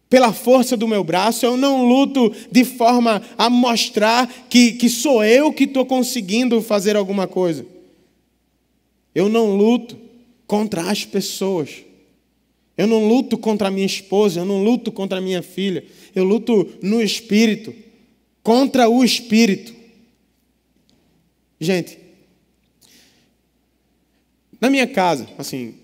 [0.09, 5.23] pela força do meu braço, eu não luto de forma a mostrar que, que sou
[5.23, 7.65] eu que estou conseguindo fazer alguma coisa.
[9.13, 9.97] Eu não luto
[10.45, 11.83] contra as pessoas.
[12.77, 15.85] Eu não luto contra a minha esposa, eu não luto contra a minha filha.
[16.13, 17.73] Eu luto no espírito,
[18.43, 19.73] contra o espírito.
[21.59, 21.97] Gente,
[24.59, 25.75] na minha casa, assim,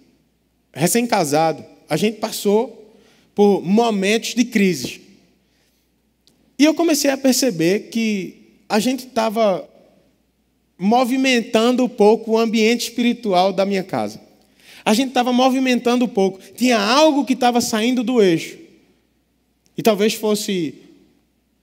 [0.73, 2.93] recém-casado, a gente passou
[3.33, 5.01] por momentos de crise.
[6.57, 9.67] E eu comecei a perceber que a gente estava
[10.77, 14.21] movimentando um pouco o ambiente espiritual da minha casa.
[14.83, 16.39] A gente estava movimentando um pouco.
[16.55, 18.57] Tinha algo que estava saindo do eixo.
[19.77, 20.75] E talvez fosse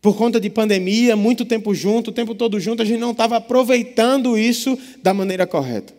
[0.00, 3.36] por conta de pandemia, muito tempo junto, o tempo todo junto, a gente não estava
[3.36, 5.92] aproveitando isso da maneira correta.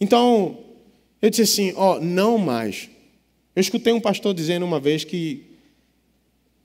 [0.00, 0.58] Então,
[1.20, 2.88] eu disse assim: ó, não mais.
[3.56, 5.44] Eu escutei um pastor dizendo uma vez que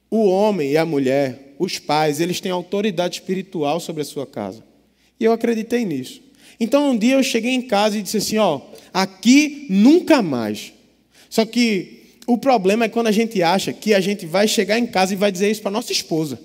[0.10, 4.64] o homem e a mulher, os pais, eles têm autoridade espiritual sobre a sua casa.
[5.20, 6.22] E eu acreditei nisso.
[6.64, 8.62] Então um dia eu cheguei em casa e disse assim: ó,
[8.94, 10.72] aqui nunca mais.
[11.30, 14.88] Só que o problema é quando a gente acha que a gente vai chegar em
[14.88, 16.40] casa e vai dizer isso para nossa esposa.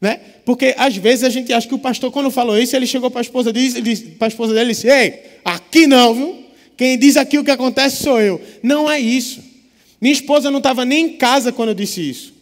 [0.00, 0.20] Né?
[0.44, 3.20] Porque às vezes a gente acha que o pastor, quando falou isso, ele chegou para
[3.20, 3.52] a esposa,
[4.16, 6.44] para a esposa dele e disse: Ei, aqui não, viu?
[6.76, 8.40] Quem diz aqui o que acontece sou eu.
[8.62, 9.42] Não é isso.
[10.00, 12.32] Minha esposa não estava nem em casa quando eu disse isso.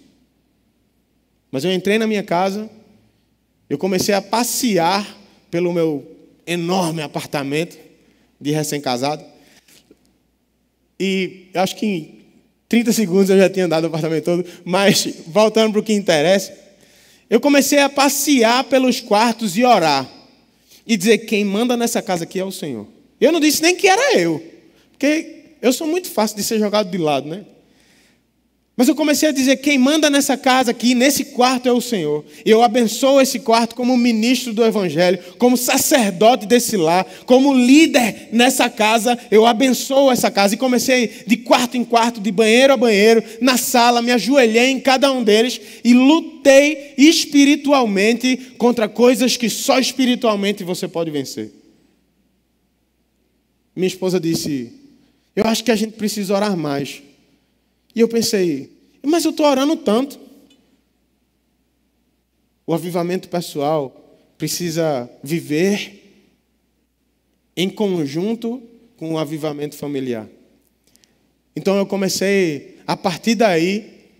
[1.50, 2.68] Mas eu entrei na minha casa,
[3.70, 5.18] eu comecei a passear
[5.50, 6.17] pelo meu
[6.48, 7.78] enorme apartamento
[8.40, 9.24] de recém-casado.
[10.98, 12.18] E acho que em
[12.68, 16.52] 30 segundos eu já tinha andado o apartamento todo, mas voltando para o que interessa,
[17.30, 20.10] eu comecei a passear pelos quartos e orar.
[20.86, 22.86] E dizer: quem manda nessa casa aqui é o Senhor.
[23.20, 24.42] Eu não disse nem que era eu,
[24.90, 27.44] porque eu sou muito fácil de ser jogado de lado, né?
[28.78, 32.24] Mas eu comecei a dizer: quem manda nessa casa aqui, nesse quarto, é o Senhor.
[32.46, 38.28] E eu abençoo esse quarto como ministro do Evangelho, como sacerdote desse lar, como líder
[38.30, 39.18] nessa casa.
[39.32, 40.54] Eu abençoo essa casa.
[40.54, 44.78] E comecei de quarto em quarto, de banheiro a banheiro, na sala, me ajoelhei em
[44.78, 51.50] cada um deles e lutei espiritualmente contra coisas que só espiritualmente você pode vencer.
[53.74, 54.72] Minha esposa disse:
[55.34, 57.07] Eu acho que a gente precisa orar mais.
[57.98, 58.70] E eu pensei,
[59.02, 60.20] mas eu estou orando tanto.
[62.64, 66.30] O avivamento pessoal precisa viver
[67.56, 68.62] em conjunto
[68.96, 70.28] com o avivamento familiar.
[71.56, 74.12] Então eu comecei, a partir daí,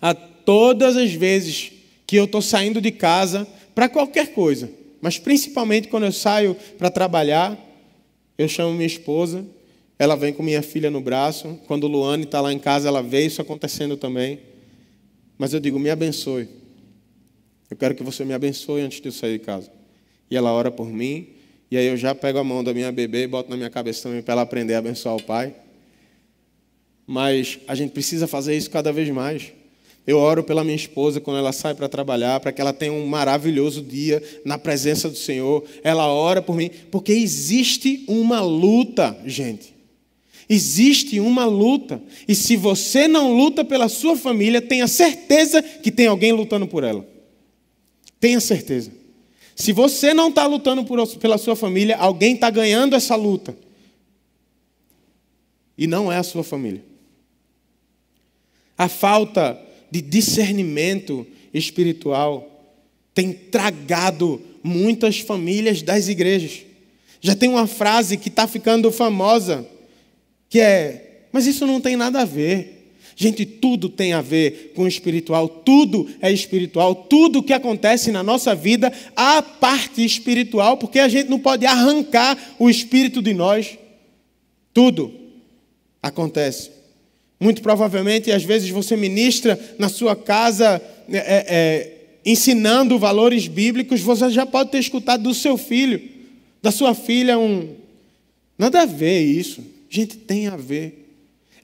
[0.00, 1.72] a todas as vezes
[2.06, 4.70] que eu estou saindo de casa para qualquer coisa,
[5.02, 7.62] mas principalmente quando eu saio para trabalhar,
[8.38, 9.44] eu chamo minha esposa
[9.98, 11.58] ela vem com minha filha no braço.
[11.66, 14.40] Quando Luane está lá em casa, ela vê isso acontecendo também.
[15.38, 16.48] Mas eu digo, me abençoe.
[17.70, 19.70] Eu quero que você me abençoe antes de eu sair de casa.
[20.30, 21.28] E ela ora por mim.
[21.70, 24.04] E aí eu já pego a mão da minha bebê e boto na minha cabeça
[24.04, 25.54] também para ela aprender a abençoar o pai.
[27.06, 29.52] Mas a gente precisa fazer isso cada vez mais.
[30.06, 33.06] Eu oro pela minha esposa quando ela sai para trabalhar, para que ela tenha um
[33.06, 35.64] maravilhoso dia na presença do Senhor.
[35.82, 39.75] Ela ora por mim, porque existe uma luta, gente.
[40.48, 42.00] Existe uma luta.
[42.26, 46.84] E se você não luta pela sua família, tenha certeza que tem alguém lutando por
[46.84, 47.06] ela.
[48.20, 48.92] Tenha certeza.
[49.54, 53.56] Se você não está lutando por, pela sua família, alguém está ganhando essa luta.
[55.76, 56.84] E não é a sua família.
[58.78, 62.74] A falta de discernimento espiritual
[63.14, 66.62] tem tragado muitas famílias das igrejas.
[67.20, 69.66] Já tem uma frase que está ficando famosa
[70.56, 72.94] que é, mas isso não tem nada a ver.
[73.14, 78.22] Gente, tudo tem a ver com o espiritual, tudo é espiritual, tudo que acontece na
[78.22, 83.78] nossa vida, a parte espiritual, porque a gente não pode arrancar o espírito de nós.
[84.72, 85.12] Tudo
[86.02, 86.70] acontece.
[87.38, 91.92] Muito provavelmente, às vezes você ministra na sua casa é, é, é
[92.24, 96.00] ensinando valores bíblicos, você já pode ter escutado do seu filho,
[96.62, 97.74] da sua filha, um.
[98.58, 99.75] Nada a ver isso.
[99.96, 101.08] Gente, tem a ver.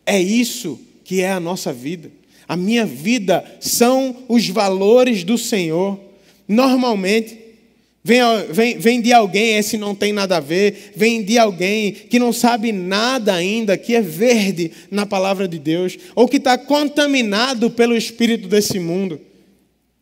[0.07, 2.11] É isso que é a nossa vida.
[2.49, 6.01] A minha vida são os valores do Senhor.
[6.49, 7.39] Normalmente,
[8.03, 12.19] vem, vem, vem de alguém, esse não tem nada a ver, vem de alguém que
[12.19, 17.71] não sabe nada ainda, que é verde na palavra de Deus, ou que está contaminado
[17.71, 19.21] pelo espírito desse mundo,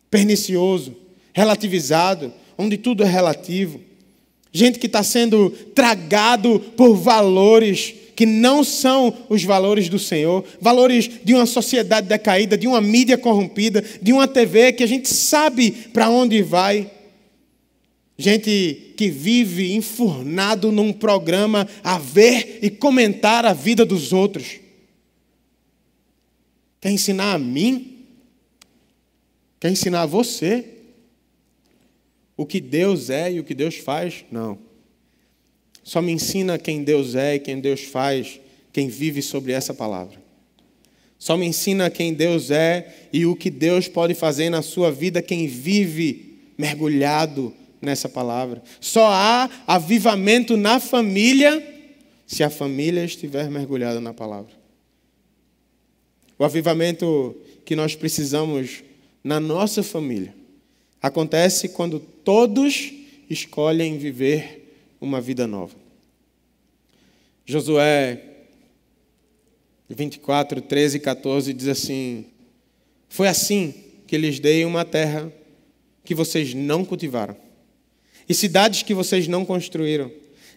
[0.08, 0.96] pernicioso,
[1.32, 3.80] relativizado, onde tudo é relativo.
[4.52, 11.10] Gente que está sendo tragado por valores que não são os valores do Senhor, valores
[11.24, 15.70] de uma sociedade decaída, de uma mídia corrompida, de uma TV que a gente sabe
[15.70, 16.90] para onde vai.
[18.18, 24.60] Gente que vive enfurnado num programa a ver e comentar a vida dos outros.
[26.78, 28.04] Quer ensinar a mim?
[29.58, 30.66] Quer ensinar a você?
[32.36, 34.26] O que Deus é e o que Deus faz?
[34.30, 34.69] Não.
[35.90, 38.38] Só me ensina quem Deus é e quem Deus faz,
[38.72, 40.22] quem vive sobre essa palavra.
[41.18, 45.20] Só me ensina quem Deus é e o que Deus pode fazer na sua vida,
[45.20, 48.62] quem vive mergulhado nessa palavra.
[48.80, 51.60] Só há avivamento na família
[52.24, 54.52] se a família estiver mergulhada na palavra.
[56.38, 58.84] O avivamento que nós precisamos
[59.24, 60.32] na nossa família
[61.02, 62.92] acontece quando todos
[63.28, 64.60] escolhem viver
[65.00, 65.79] uma vida nova.
[67.50, 68.20] Josué
[69.88, 72.26] 24, 13 e 14 diz assim:
[73.08, 73.74] Foi assim
[74.06, 75.32] que lhes dei uma terra
[76.04, 77.36] que vocês não cultivaram,
[78.28, 80.12] e cidades que vocês não construíram,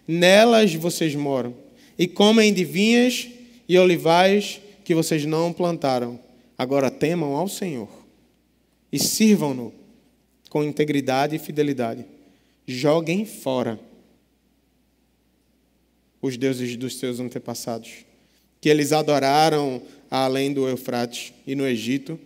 [0.08, 1.56] nelas vocês moram,
[1.98, 3.28] e comem de vinhas
[3.68, 6.20] e olivais que vocês não plantaram.
[6.56, 7.90] Agora temam ao Senhor
[8.92, 9.74] e sirvam-no
[10.48, 12.06] com integridade e fidelidade.
[12.68, 13.80] Joguem fora
[16.24, 18.06] os deuses dos seus antepassados,
[18.62, 22.18] que eles adoraram além do Eufrates e no Egito,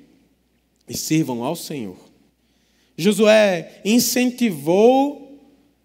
[0.88, 1.98] e sirvam ao Senhor.
[2.96, 5.42] Josué incentivou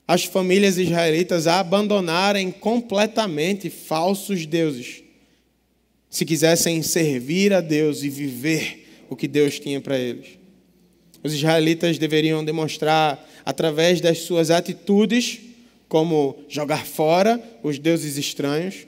[0.06, 5.02] as famílias israelitas a abandonarem completamente falsos deuses,
[6.10, 10.38] se quisessem servir a Deus e viver o que Deus tinha para eles.
[11.24, 15.40] os israelitas deveriam demonstrar através das suas atitudes,
[15.92, 18.86] como jogar fora os deuses estranhos,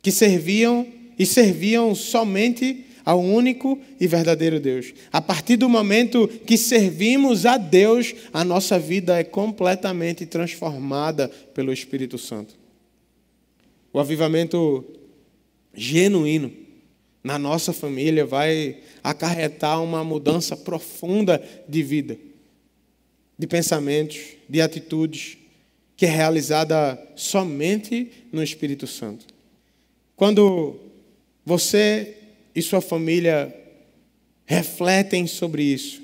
[0.00, 0.86] que serviam
[1.18, 4.94] e serviam somente ao único e verdadeiro Deus.
[5.12, 11.74] A partir do momento que servimos a Deus, a nossa vida é completamente transformada pelo
[11.74, 12.54] Espírito Santo.
[13.92, 14.82] O avivamento
[15.74, 16.50] genuíno
[17.22, 21.38] na nossa família vai acarretar uma mudança profunda
[21.68, 22.16] de vida,
[23.38, 24.18] de pensamentos,
[24.48, 25.36] de atitudes,
[26.00, 29.26] que é realizada somente no Espírito Santo.
[30.16, 30.80] Quando
[31.44, 32.16] você
[32.54, 33.54] e sua família
[34.46, 36.00] refletem sobre isso,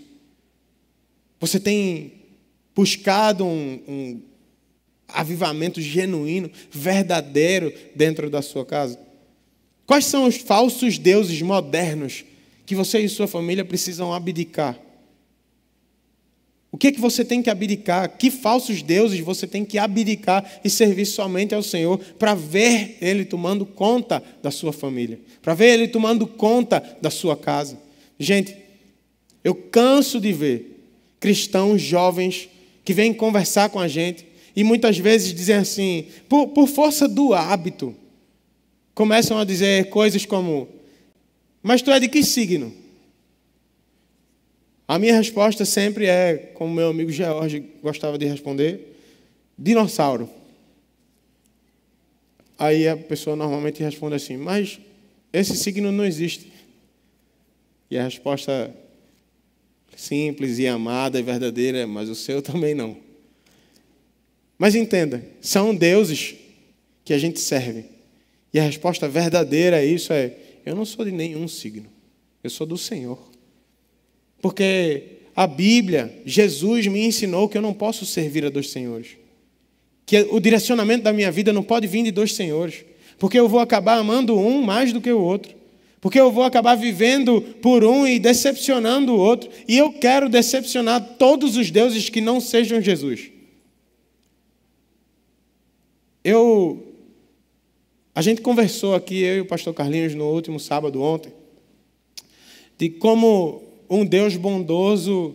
[1.41, 2.13] você tem
[2.75, 4.23] buscado um, um
[5.09, 9.01] avivamento genuíno, verdadeiro dentro da sua casa?
[9.87, 12.23] Quais são os falsos deuses modernos
[12.67, 14.79] que você e sua família precisam abdicar?
[16.77, 18.19] O que é que você tem que abdicar?
[18.19, 23.25] Que falsos deuses você tem que abdicar e servir somente ao Senhor para ver Ele
[23.25, 27.81] tomando conta da sua família, para ver Ele tomando conta da sua casa?
[28.19, 28.55] Gente,
[29.43, 30.79] eu canso de ver
[31.19, 32.51] cristãos jovens
[32.85, 37.33] que vêm conversar com a gente e muitas vezes dizem assim, por, por força do
[37.33, 37.97] hábito,
[38.95, 40.69] começam a dizer coisas como:
[41.63, 42.71] Mas tu é de que signo?
[44.89, 48.97] A minha resposta sempre é, como meu amigo George gostava de responder:
[49.59, 50.31] dinossauro.
[52.59, 54.79] Aí a pessoa normalmente responde assim: Mas
[55.33, 56.53] esse signo não existe.
[57.91, 58.75] E a resposta
[59.97, 62.97] simples e amada e verdadeira é: Mas o seu também não.
[64.57, 66.35] Mas entenda, são deuses
[67.05, 67.85] que a gente serve.
[68.55, 71.89] E a resposta verdadeira a isso é: eu não sou de nenhum signo,
[72.43, 73.36] eu sou do Senhor.
[74.41, 75.03] Porque
[75.35, 79.17] a Bíblia, Jesus me ensinou que eu não posso servir a dois senhores.
[80.05, 82.85] Que o direcionamento da minha vida não pode vir de dois senhores.
[83.19, 85.55] Porque eu vou acabar amando um mais do que o outro.
[86.01, 89.51] Porque eu vou acabar vivendo por um e decepcionando o outro.
[89.67, 93.31] E eu quero decepcionar todos os deuses que não sejam Jesus.
[96.23, 96.83] Eu
[98.17, 101.31] a gente conversou aqui, eu e o pastor Carlinhos, no último sábado, ontem,
[102.79, 105.35] de como um Deus bondoso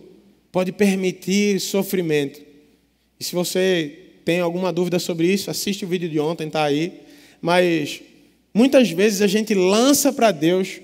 [0.50, 2.40] pode permitir sofrimento.
[3.18, 6.92] E se você tem alguma dúvida sobre isso, assiste o vídeo de ontem, está aí.
[7.40, 8.00] Mas
[8.52, 10.80] muitas vezes a gente lança para Deus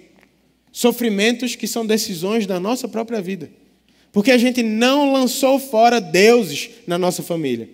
[0.73, 3.51] sofrimentos que são decisões da nossa própria vida.
[4.13, 7.69] Porque a gente não lançou fora deuses na nossa família.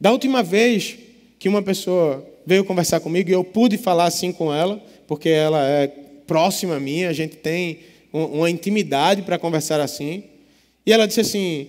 [0.00, 0.96] Da última vez
[1.38, 5.64] que uma pessoa veio conversar comigo e eu pude falar assim com ela, porque ela
[5.64, 5.86] é
[6.26, 7.78] próxima a mim, a gente tem
[8.12, 10.24] uma intimidade para conversar assim.
[10.84, 11.68] E ela disse assim: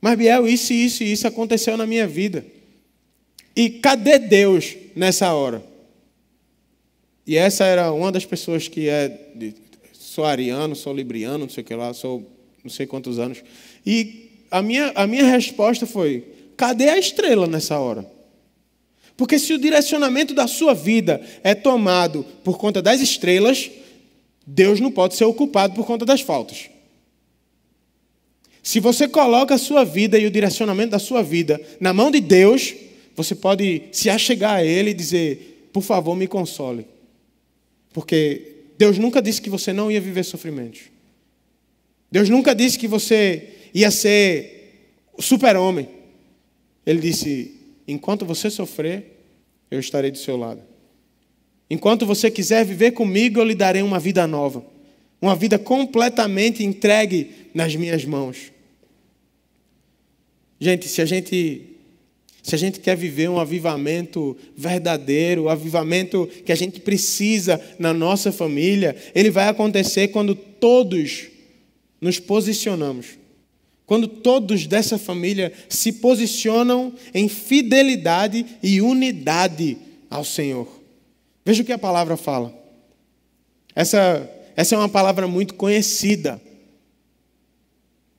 [0.00, 2.44] Mas Biel, isso, isso e isso aconteceu na minha vida.
[3.56, 5.64] E cadê Deus nessa hora?
[7.26, 9.32] E essa era uma das pessoas que é.
[9.92, 12.26] Sou ariano, sou libriano, não sei o que lá, sou
[12.62, 13.42] não sei quantos anos.
[13.84, 16.24] E a minha, a minha resposta foi:
[16.56, 18.06] cadê a estrela nessa hora?
[19.16, 23.68] Porque se o direcionamento da sua vida é tomado por conta das estrelas,
[24.50, 26.70] Deus não pode ser ocupado por conta das faltas.
[28.62, 32.18] Se você coloca a sua vida e o direcionamento da sua vida na mão de
[32.18, 32.74] Deus,
[33.14, 36.86] você pode se achegar a Ele e dizer: por favor, me console.
[37.92, 40.80] Porque Deus nunca disse que você não ia viver sofrimentos.
[42.10, 45.90] Deus nunca disse que você ia ser super-homem.
[46.86, 47.54] Ele disse:
[47.86, 49.24] enquanto você sofrer,
[49.70, 50.62] eu estarei do seu lado.
[51.70, 54.64] Enquanto você quiser viver comigo, eu lhe darei uma vida nova.
[55.20, 58.52] Uma vida completamente entregue nas minhas mãos.
[60.60, 61.64] Gente, se a gente
[62.42, 67.92] se a gente quer viver um avivamento verdadeiro, o avivamento que a gente precisa na
[67.92, 71.26] nossa família, ele vai acontecer quando todos
[72.00, 73.18] nos posicionamos
[73.88, 79.78] quando todos dessa família se posicionam em fidelidade e unidade
[80.10, 80.68] ao Senhor.
[81.48, 82.52] Veja o que a palavra fala.
[83.74, 86.38] Essa, essa é uma palavra muito conhecida,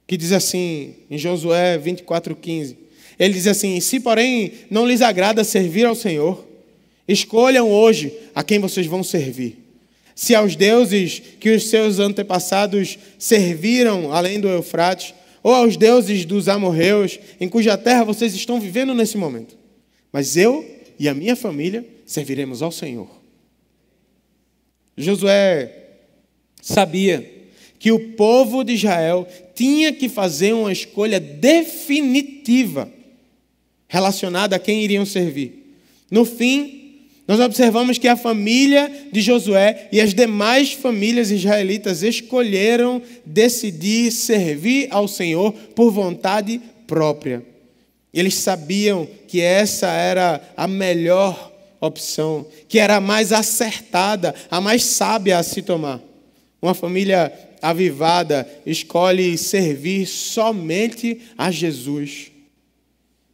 [0.07, 2.75] que diz assim, em Josué 24,15.
[3.19, 6.43] Ele diz assim: Se, porém, não lhes agrada servir ao Senhor,
[7.07, 9.59] escolham hoje a quem vocês vão servir.
[10.15, 15.13] Se aos deuses que os seus antepassados serviram além do Eufrates,
[15.43, 19.55] ou aos deuses dos amorreus, em cuja terra vocês estão vivendo nesse momento.
[20.11, 20.65] Mas eu
[20.97, 23.18] e a minha família serviremos ao Senhor.
[25.03, 25.71] Josué
[26.61, 27.37] sabia
[27.79, 32.91] que o povo de Israel tinha que fazer uma escolha definitiva
[33.87, 35.77] relacionada a quem iriam servir.
[36.11, 36.79] No fim,
[37.27, 44.87] nós observamos que a família de Josué e as demais famílias israelitas escolheram decidir servir
[44.89, 47.45] ao Senhor por vontade própria.
[48.11, 51.48] Eles sabiam que essa era a melhor
[51.79, 56.01] opção, que era a mais acertada, a mais sábia a se tomar.
[56.61, 62.31] Uma família avivada escolhe servir somente a Jesus.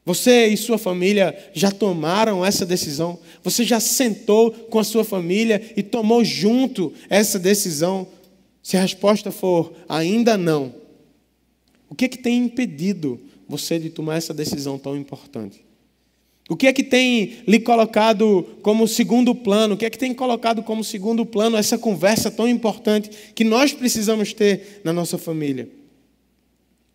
[0.06, 3.18] Você e sua família já tomaram essa decisão?
[3.43, 8.08] Você já sentou com a sua família e tomou junto essa decisão?
[8.62, 10.76] Se a resposta for ainda não,
[11.89, 15.64] o que é que tem impedido você de tomar essa decisão tão importante?
[16.48, 19.74] O que é que tem lhe colocado como segundo plano?
[19.74, 23.74] O que é que tem colocado como segundo plano essa conversa tão importante que nós
[23.74, 25.68] precisamos ter na nossa família?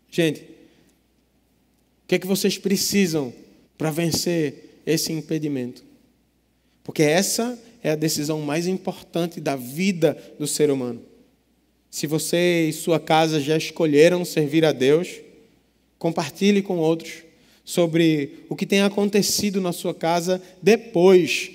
[0.09, 3.33] Gente, o que é que vocês precisam
[3.77, 5.83] para vencer esse impedimento?
[6.85, 11.03] Porque essa é a decisão mais importante da vida do ser humano.
[11.91, 15.09] Se você e sua casa já escolheram servir a Deus,
[15.99, 17.25] compartilhe com outros
[17.71, 21.53] sobre o que tem acontecido na sua casa depois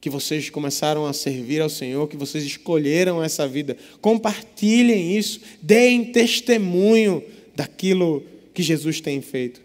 [0.00, 3.76] que vocês começaram a servir ao Senhor, que vocês escolheram essa vida.
[4.00, 7.24] Compartilhem isso, deem testemunho
[7.56, 8.22] daquilo
[8.54, 9.60] que Jesus tem feito.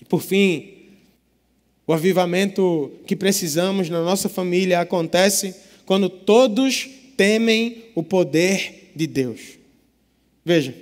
[0.00, 0.74] E por fim,
[1.84, 5.56] o avivamento que precisamos na nossa família acontece
[5.86, 9.58] quando todos temem o poder de Deus.
[10.44, 10.72] Veja,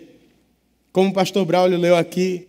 [0.92, 2.47] como o pastor Braulio leu aqui,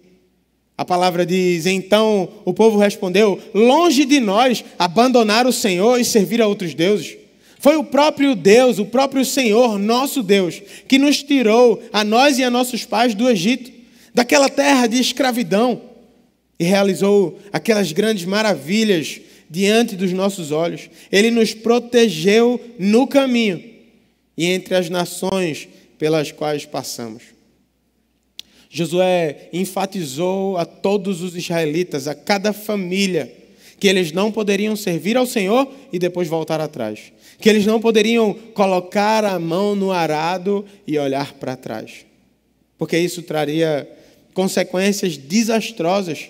[0.78, 6.42] a palavra diz: Então o povo respondeu: Longe de nós abandonar o Senhor e servir
[6.42, 7.18] a outros deuses.
[7.60, 12.44] Foi o próprio Deus, o próprio Senhor, nosso Deus, que nos tirou, a nós e
[12.44, 13.72] a nossos pais, do Egito,
[14.14, 15.82] daquela terra de escravidão,
[16.60, 19.20] e realizou aquelas grandes maravilhas
[19.50, 20.88] diante dos nossos olhos.
[21.12, 23.64] Ele nos protegeu no caminho
[24.38, 25.68] e entre as nações
[25.98, 27.37] pelas quais passamos.
[28.70, 33.34] Josué enfatizou a todos os israelitas, a cada família,
[33.80, 37.12] que eles não poderiam servir ao Senhor e depois voltar atrás.
[37.40, 42.06] Que eles não poderiam colocar a mão no arado e olhar para trás.
[42.78, 43.88] Porque isso traria
[44.34, 46.30] consequências desastrosas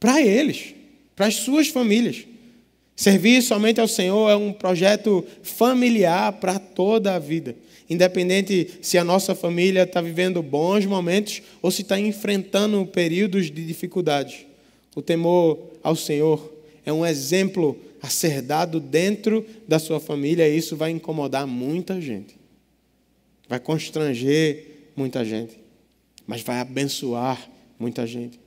[0.00, 0.74] para eles,
[1.14, 2.24] para as suas famílias.
[2.94, 7.54] Servir somente ao Senhor é um projeto familiar para toda a vida
[7.88, 13.64] independente se a nossa família está vivendo bons momentos ou se está enfrentando períodos de
[13.64, 14.46] dificuldades.
[14.94, 16.52] O temor ao Senhor
[16.84, 22.00] é um exemplo a ser dado dentro da sua família e isso vai incomodar muita
[22.00, 22.36] gente.
[23.48, 25.58] Vai constranger muita gente,
[26.26, 28.45] mas vai abençoar muita gente.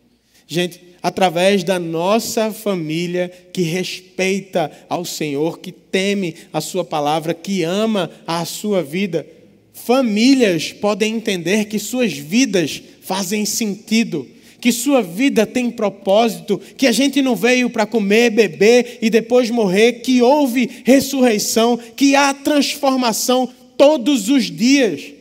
[0.52, 7.62] Gente, através da nossa família que respeita ao Senhor, que teme a Sua palavra, que
[7.62, 9.28] ama a sua vida,
[9.72, 14.28] famílias podem entender que suas vidas fazem sentido,
[14.60, 19.52] que sua vida tem propósito, que a gente não veio para comer, beber e depois
[19.52, 23.48] morrer, que houve ressurreição, que há transformação
[23.78, 25.14] todos os dias.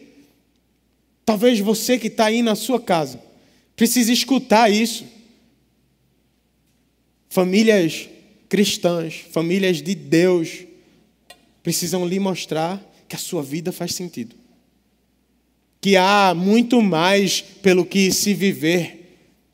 [1.26, 3.28] Talvez você que está aí na sua casa
[3.76, 5.17] precise escutar isso.
[7.28, 8.08] Famílias
[8.48, 10.64] cristãs, famílias de Deus,
[11.62, 14.34] precisam lhe mostrar que a sua vida faz sentido.
[15.80, 18.98] Que há muito mais pelo que se viver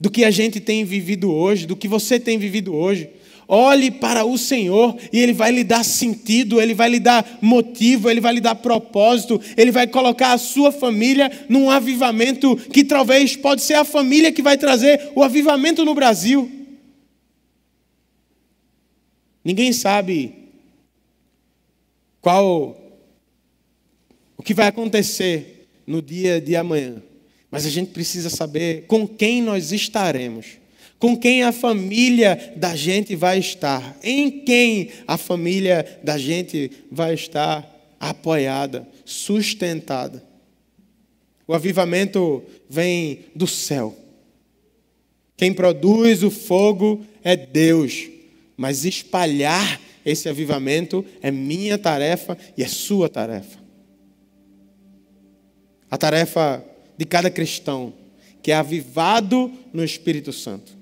[0.01, 3.09] do que a gente tem vivido hoje, do que você tem vivido hoje.
[3.47, 8.09] Olhe para o Senhor e Ele vai lhe dar sentido, Ele vai lhe dar motivo,
[8.09, 13.37] Ele vai lhe dar propósito, Ele vai colocar a sua família num avivamento que talvez
[13.37, 16.64] pode ser a família que vai trazer o avivamento no Brasil.
[19.45, 20.35] Ninguém sabe
[22.21, 22.81] qual
[24.39, 27.03] o que vai acontecer no dia de amanhã.
[27.51, 30.59] Mas a gente precisa saber com quem nós estaremos.
[30.99, 33.97] Com quem a família da gente vai estar.
[34.03, 37.71] Em quem a família da gente vai estar
[38.01, 40.25] apoiada, sustentada.
[41.47, 43.95] O avivamento vem do céu.
[45.37, 48.14] Quem produz o fogo é Deus
[48.57, 53.59] mas espalhar esse avivamento é minha tarefa e é sua tarefa.
[55.91, 56.65] A tarefa
[56.97, 57.93] de cada cristão
[58.43, 60.77] que é avivado no Espírito Santo.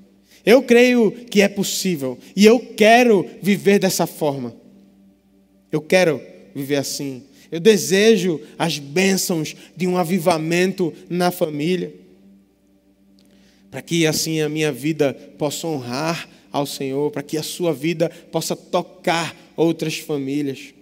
[0.44, 4.54] Eu creio que é possível e eu quero viver dessa forma.
[5.70, 6.20] Eu quero
[6.52, 7.22] viver assim.
[7.52, 11.92] Eu desejo as bênçãos de um avivamento na família.
[13.72, 18.10] Para que assim a minha vida possa honrar ao Senhor, para que a sua vida
[18.30, 20.74] possa tocar outras famílias.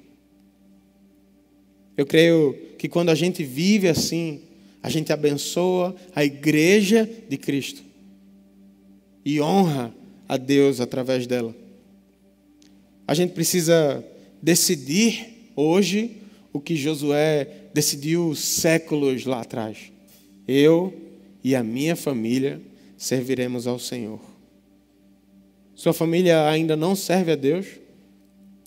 [1.97, 4.41] Eu creio que quando a gente vive assim,
[4.83, 7.81] a gente abençoa a igreja de Cristo
[9.25, 9.95] e honra
[10.29, 11.55] a Deus através dela.
[13.07, 14.05] A gente precisa
[14.43, 16.17] decidir hoje
[16.53, 19.93] o que Josué decidiu séculos lá atrás.
[20.49, 20.93] Eu
[21.45, 22.61] e a minha família
[23.01, 24.21] serviremos ao Senhor.
[25.75, 27.67] Sua família ainda não serve a Deus?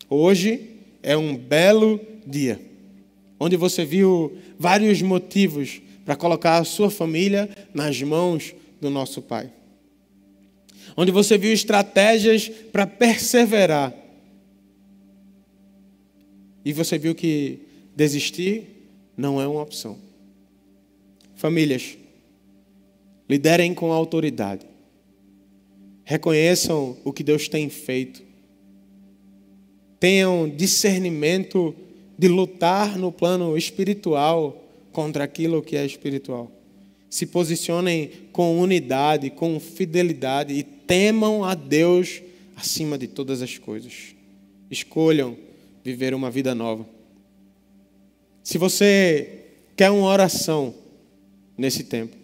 [0.10, 0.72] Hoje
[1.04, 2.60] é um belo dia,
[3.40, 9.52] onde você viu vários motivos para colocar a sua família nas mãos do nosso Pai.
[10.98, 13.94] Onde você viu estratégias para perseverar.
[16.66, 17.60] E você viu que
[17.96, 18.64] desistir
[19.16, 19.96] não é uma opção.
[21.36, 21.98] Famílias,
[23.34, 24.64] liderem com autoridade.
[26.04, 28.22] Reconheçam o que Deus tem feito.
[30.00, 31.74] Tenham discernimento
[32.16, 36.52] de lutar no plano espiritual contra aquilo que é espiritual.
[37.10, 42.22] Se posicionem com unidade, com fidelidade e temam a Deus
[42.56, 44.14] acima de todas as coisas.
[44.70, 45.36] Escolham
[45.84, 46.86] viver uma vida nova.
[48.44, 50.76] Se você quer uma oração
[51.58, 52.23] nesse tempo,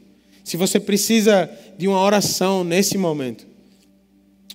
[0.49, 1.47] se você precisa
[1.77, 3.45] de uma oração nesse momento,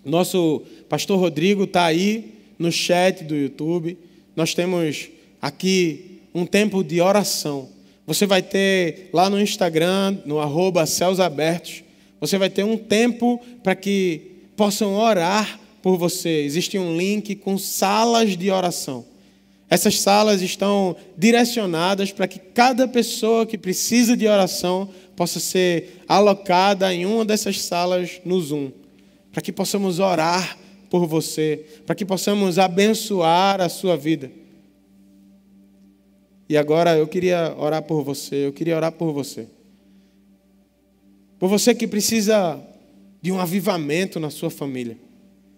[0.04, 3.96] nosso pastor Rodrigo está aí no chat do YouTube.
[4.34, 5.08] Nós temos
[5.40, 7.68] aqui um tempo de oração.
[8.08, 11.84] Você vai ter lá no Instagram, no arroba céus abertos,
[12.20, 16.42] você vai ter um tempo para que possam orar por você.
[16.42, 19.04] Existe um link com salas de oração.
[19.70, 26.92] Essas salas estão direcionadas para que cada pessoa que precisa de oração possa ser alocada
[26.92, 28.70] em uma dessas salas no Zoom,
[29.32, 30.58] para que possamos orar
[30.90, 34.30] por você, para que possamos abençoar a sua vida.
[36.48, 39.48] E agora eu queria orar por você, eu queria orar por você.
[41.38, 42.62] Por você que precisa
[43.20, 44.98] de um avivamento na sua família.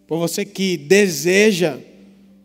[0.06, 1.78] Por você que deseja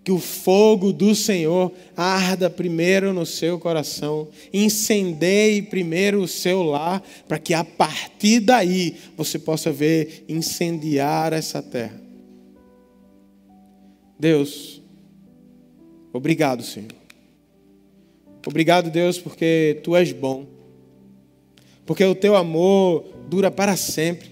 [0.03, 7.03] que o fogo do Senhor arda primeiro no seu coração, incendeie primeiro o seu lar,
[7.27, 12.01] para que a partir daí você possa ver incendiar essa terra.
[14.19, 14.81] Deus,
[16.11, 16.89] obrigado, Senhor.
[18.45, 20.47] Obrigado, Deus, porque tu és bom.
[21.85, 24.31] Porque o teu amor dura para sempre.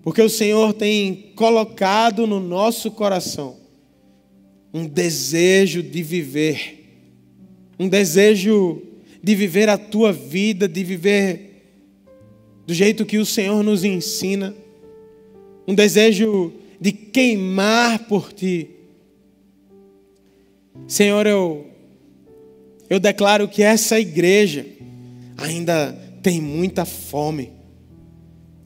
[0.00, 3.65] Porque o Senhor tem colocado no nosso coração
[4.76, 6.84] um desejo de viver.
[7.78, 8.82] Um desejo
[9.22, 11.62] de viver a tua vida, de viver
[12.66, 14.54] do jeito que o Senhor nos ensina.
[15.66, 18.68] Um desejo de queimar por ti.
[20.86, 21.66] Senhor, eu
[22.90, 24.66] eu declaro que essa igreja
[25.38, 27.50] ainda tem muita fome.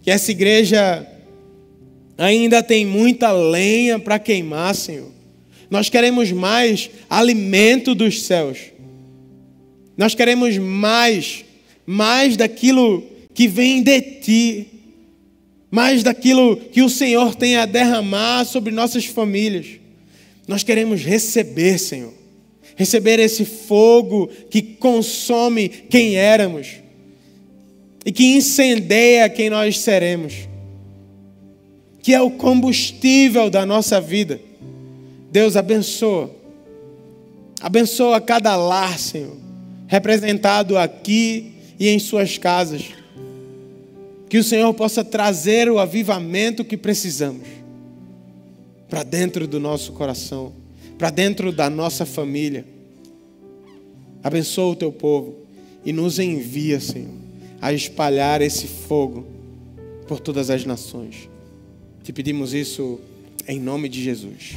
[0.03, 1.07] Que essa igreja
[2.19, 5.20] ainda tem muita lenha para queimar, Senhor.
[5.71, 8.59] Nós queremos mais alimento dos céus.
[9.97, 11.45] Nós queremos mais,
[11.87, 14.66] mais daquilo que vem de ti,
[15.71, 19.66] mais daquilo que o Senhor tem a derramar sobre nossas famílias.
[20.49, 22.21] Nós queremos receber, Senhor
[22.81, 26.77] receber esse fogo que consome quem éramos
[28.07, 30.33] e que incendeia quem nós seremos,
[32.03, 34.41] que é o combustível da nossa vida.
[35.31, 36.31] Deus abençoa,
[37.61, 39.37] abençoa cada lar, Senhor,
[39.87, 42.85] representado aqui e em suas casas.
[44.28, 47.47] Que o Senhor possa trazer o avivamento que precisamos
[48.89, 50.53] para dentro do nosso coração
[51.01, 52.62] para dentro da nossa família.
[54.22, 55.35] Abençoa o teu povo
[55.83, 57.09] e nos envia, Senhor,
[57.59, 59.26] a espalhar esse fogo
[60.07, 61.26] por todas as nações.
[62.05, 63.01] Te pedimos isso
[63.49, 64.57] em nome de Jesus.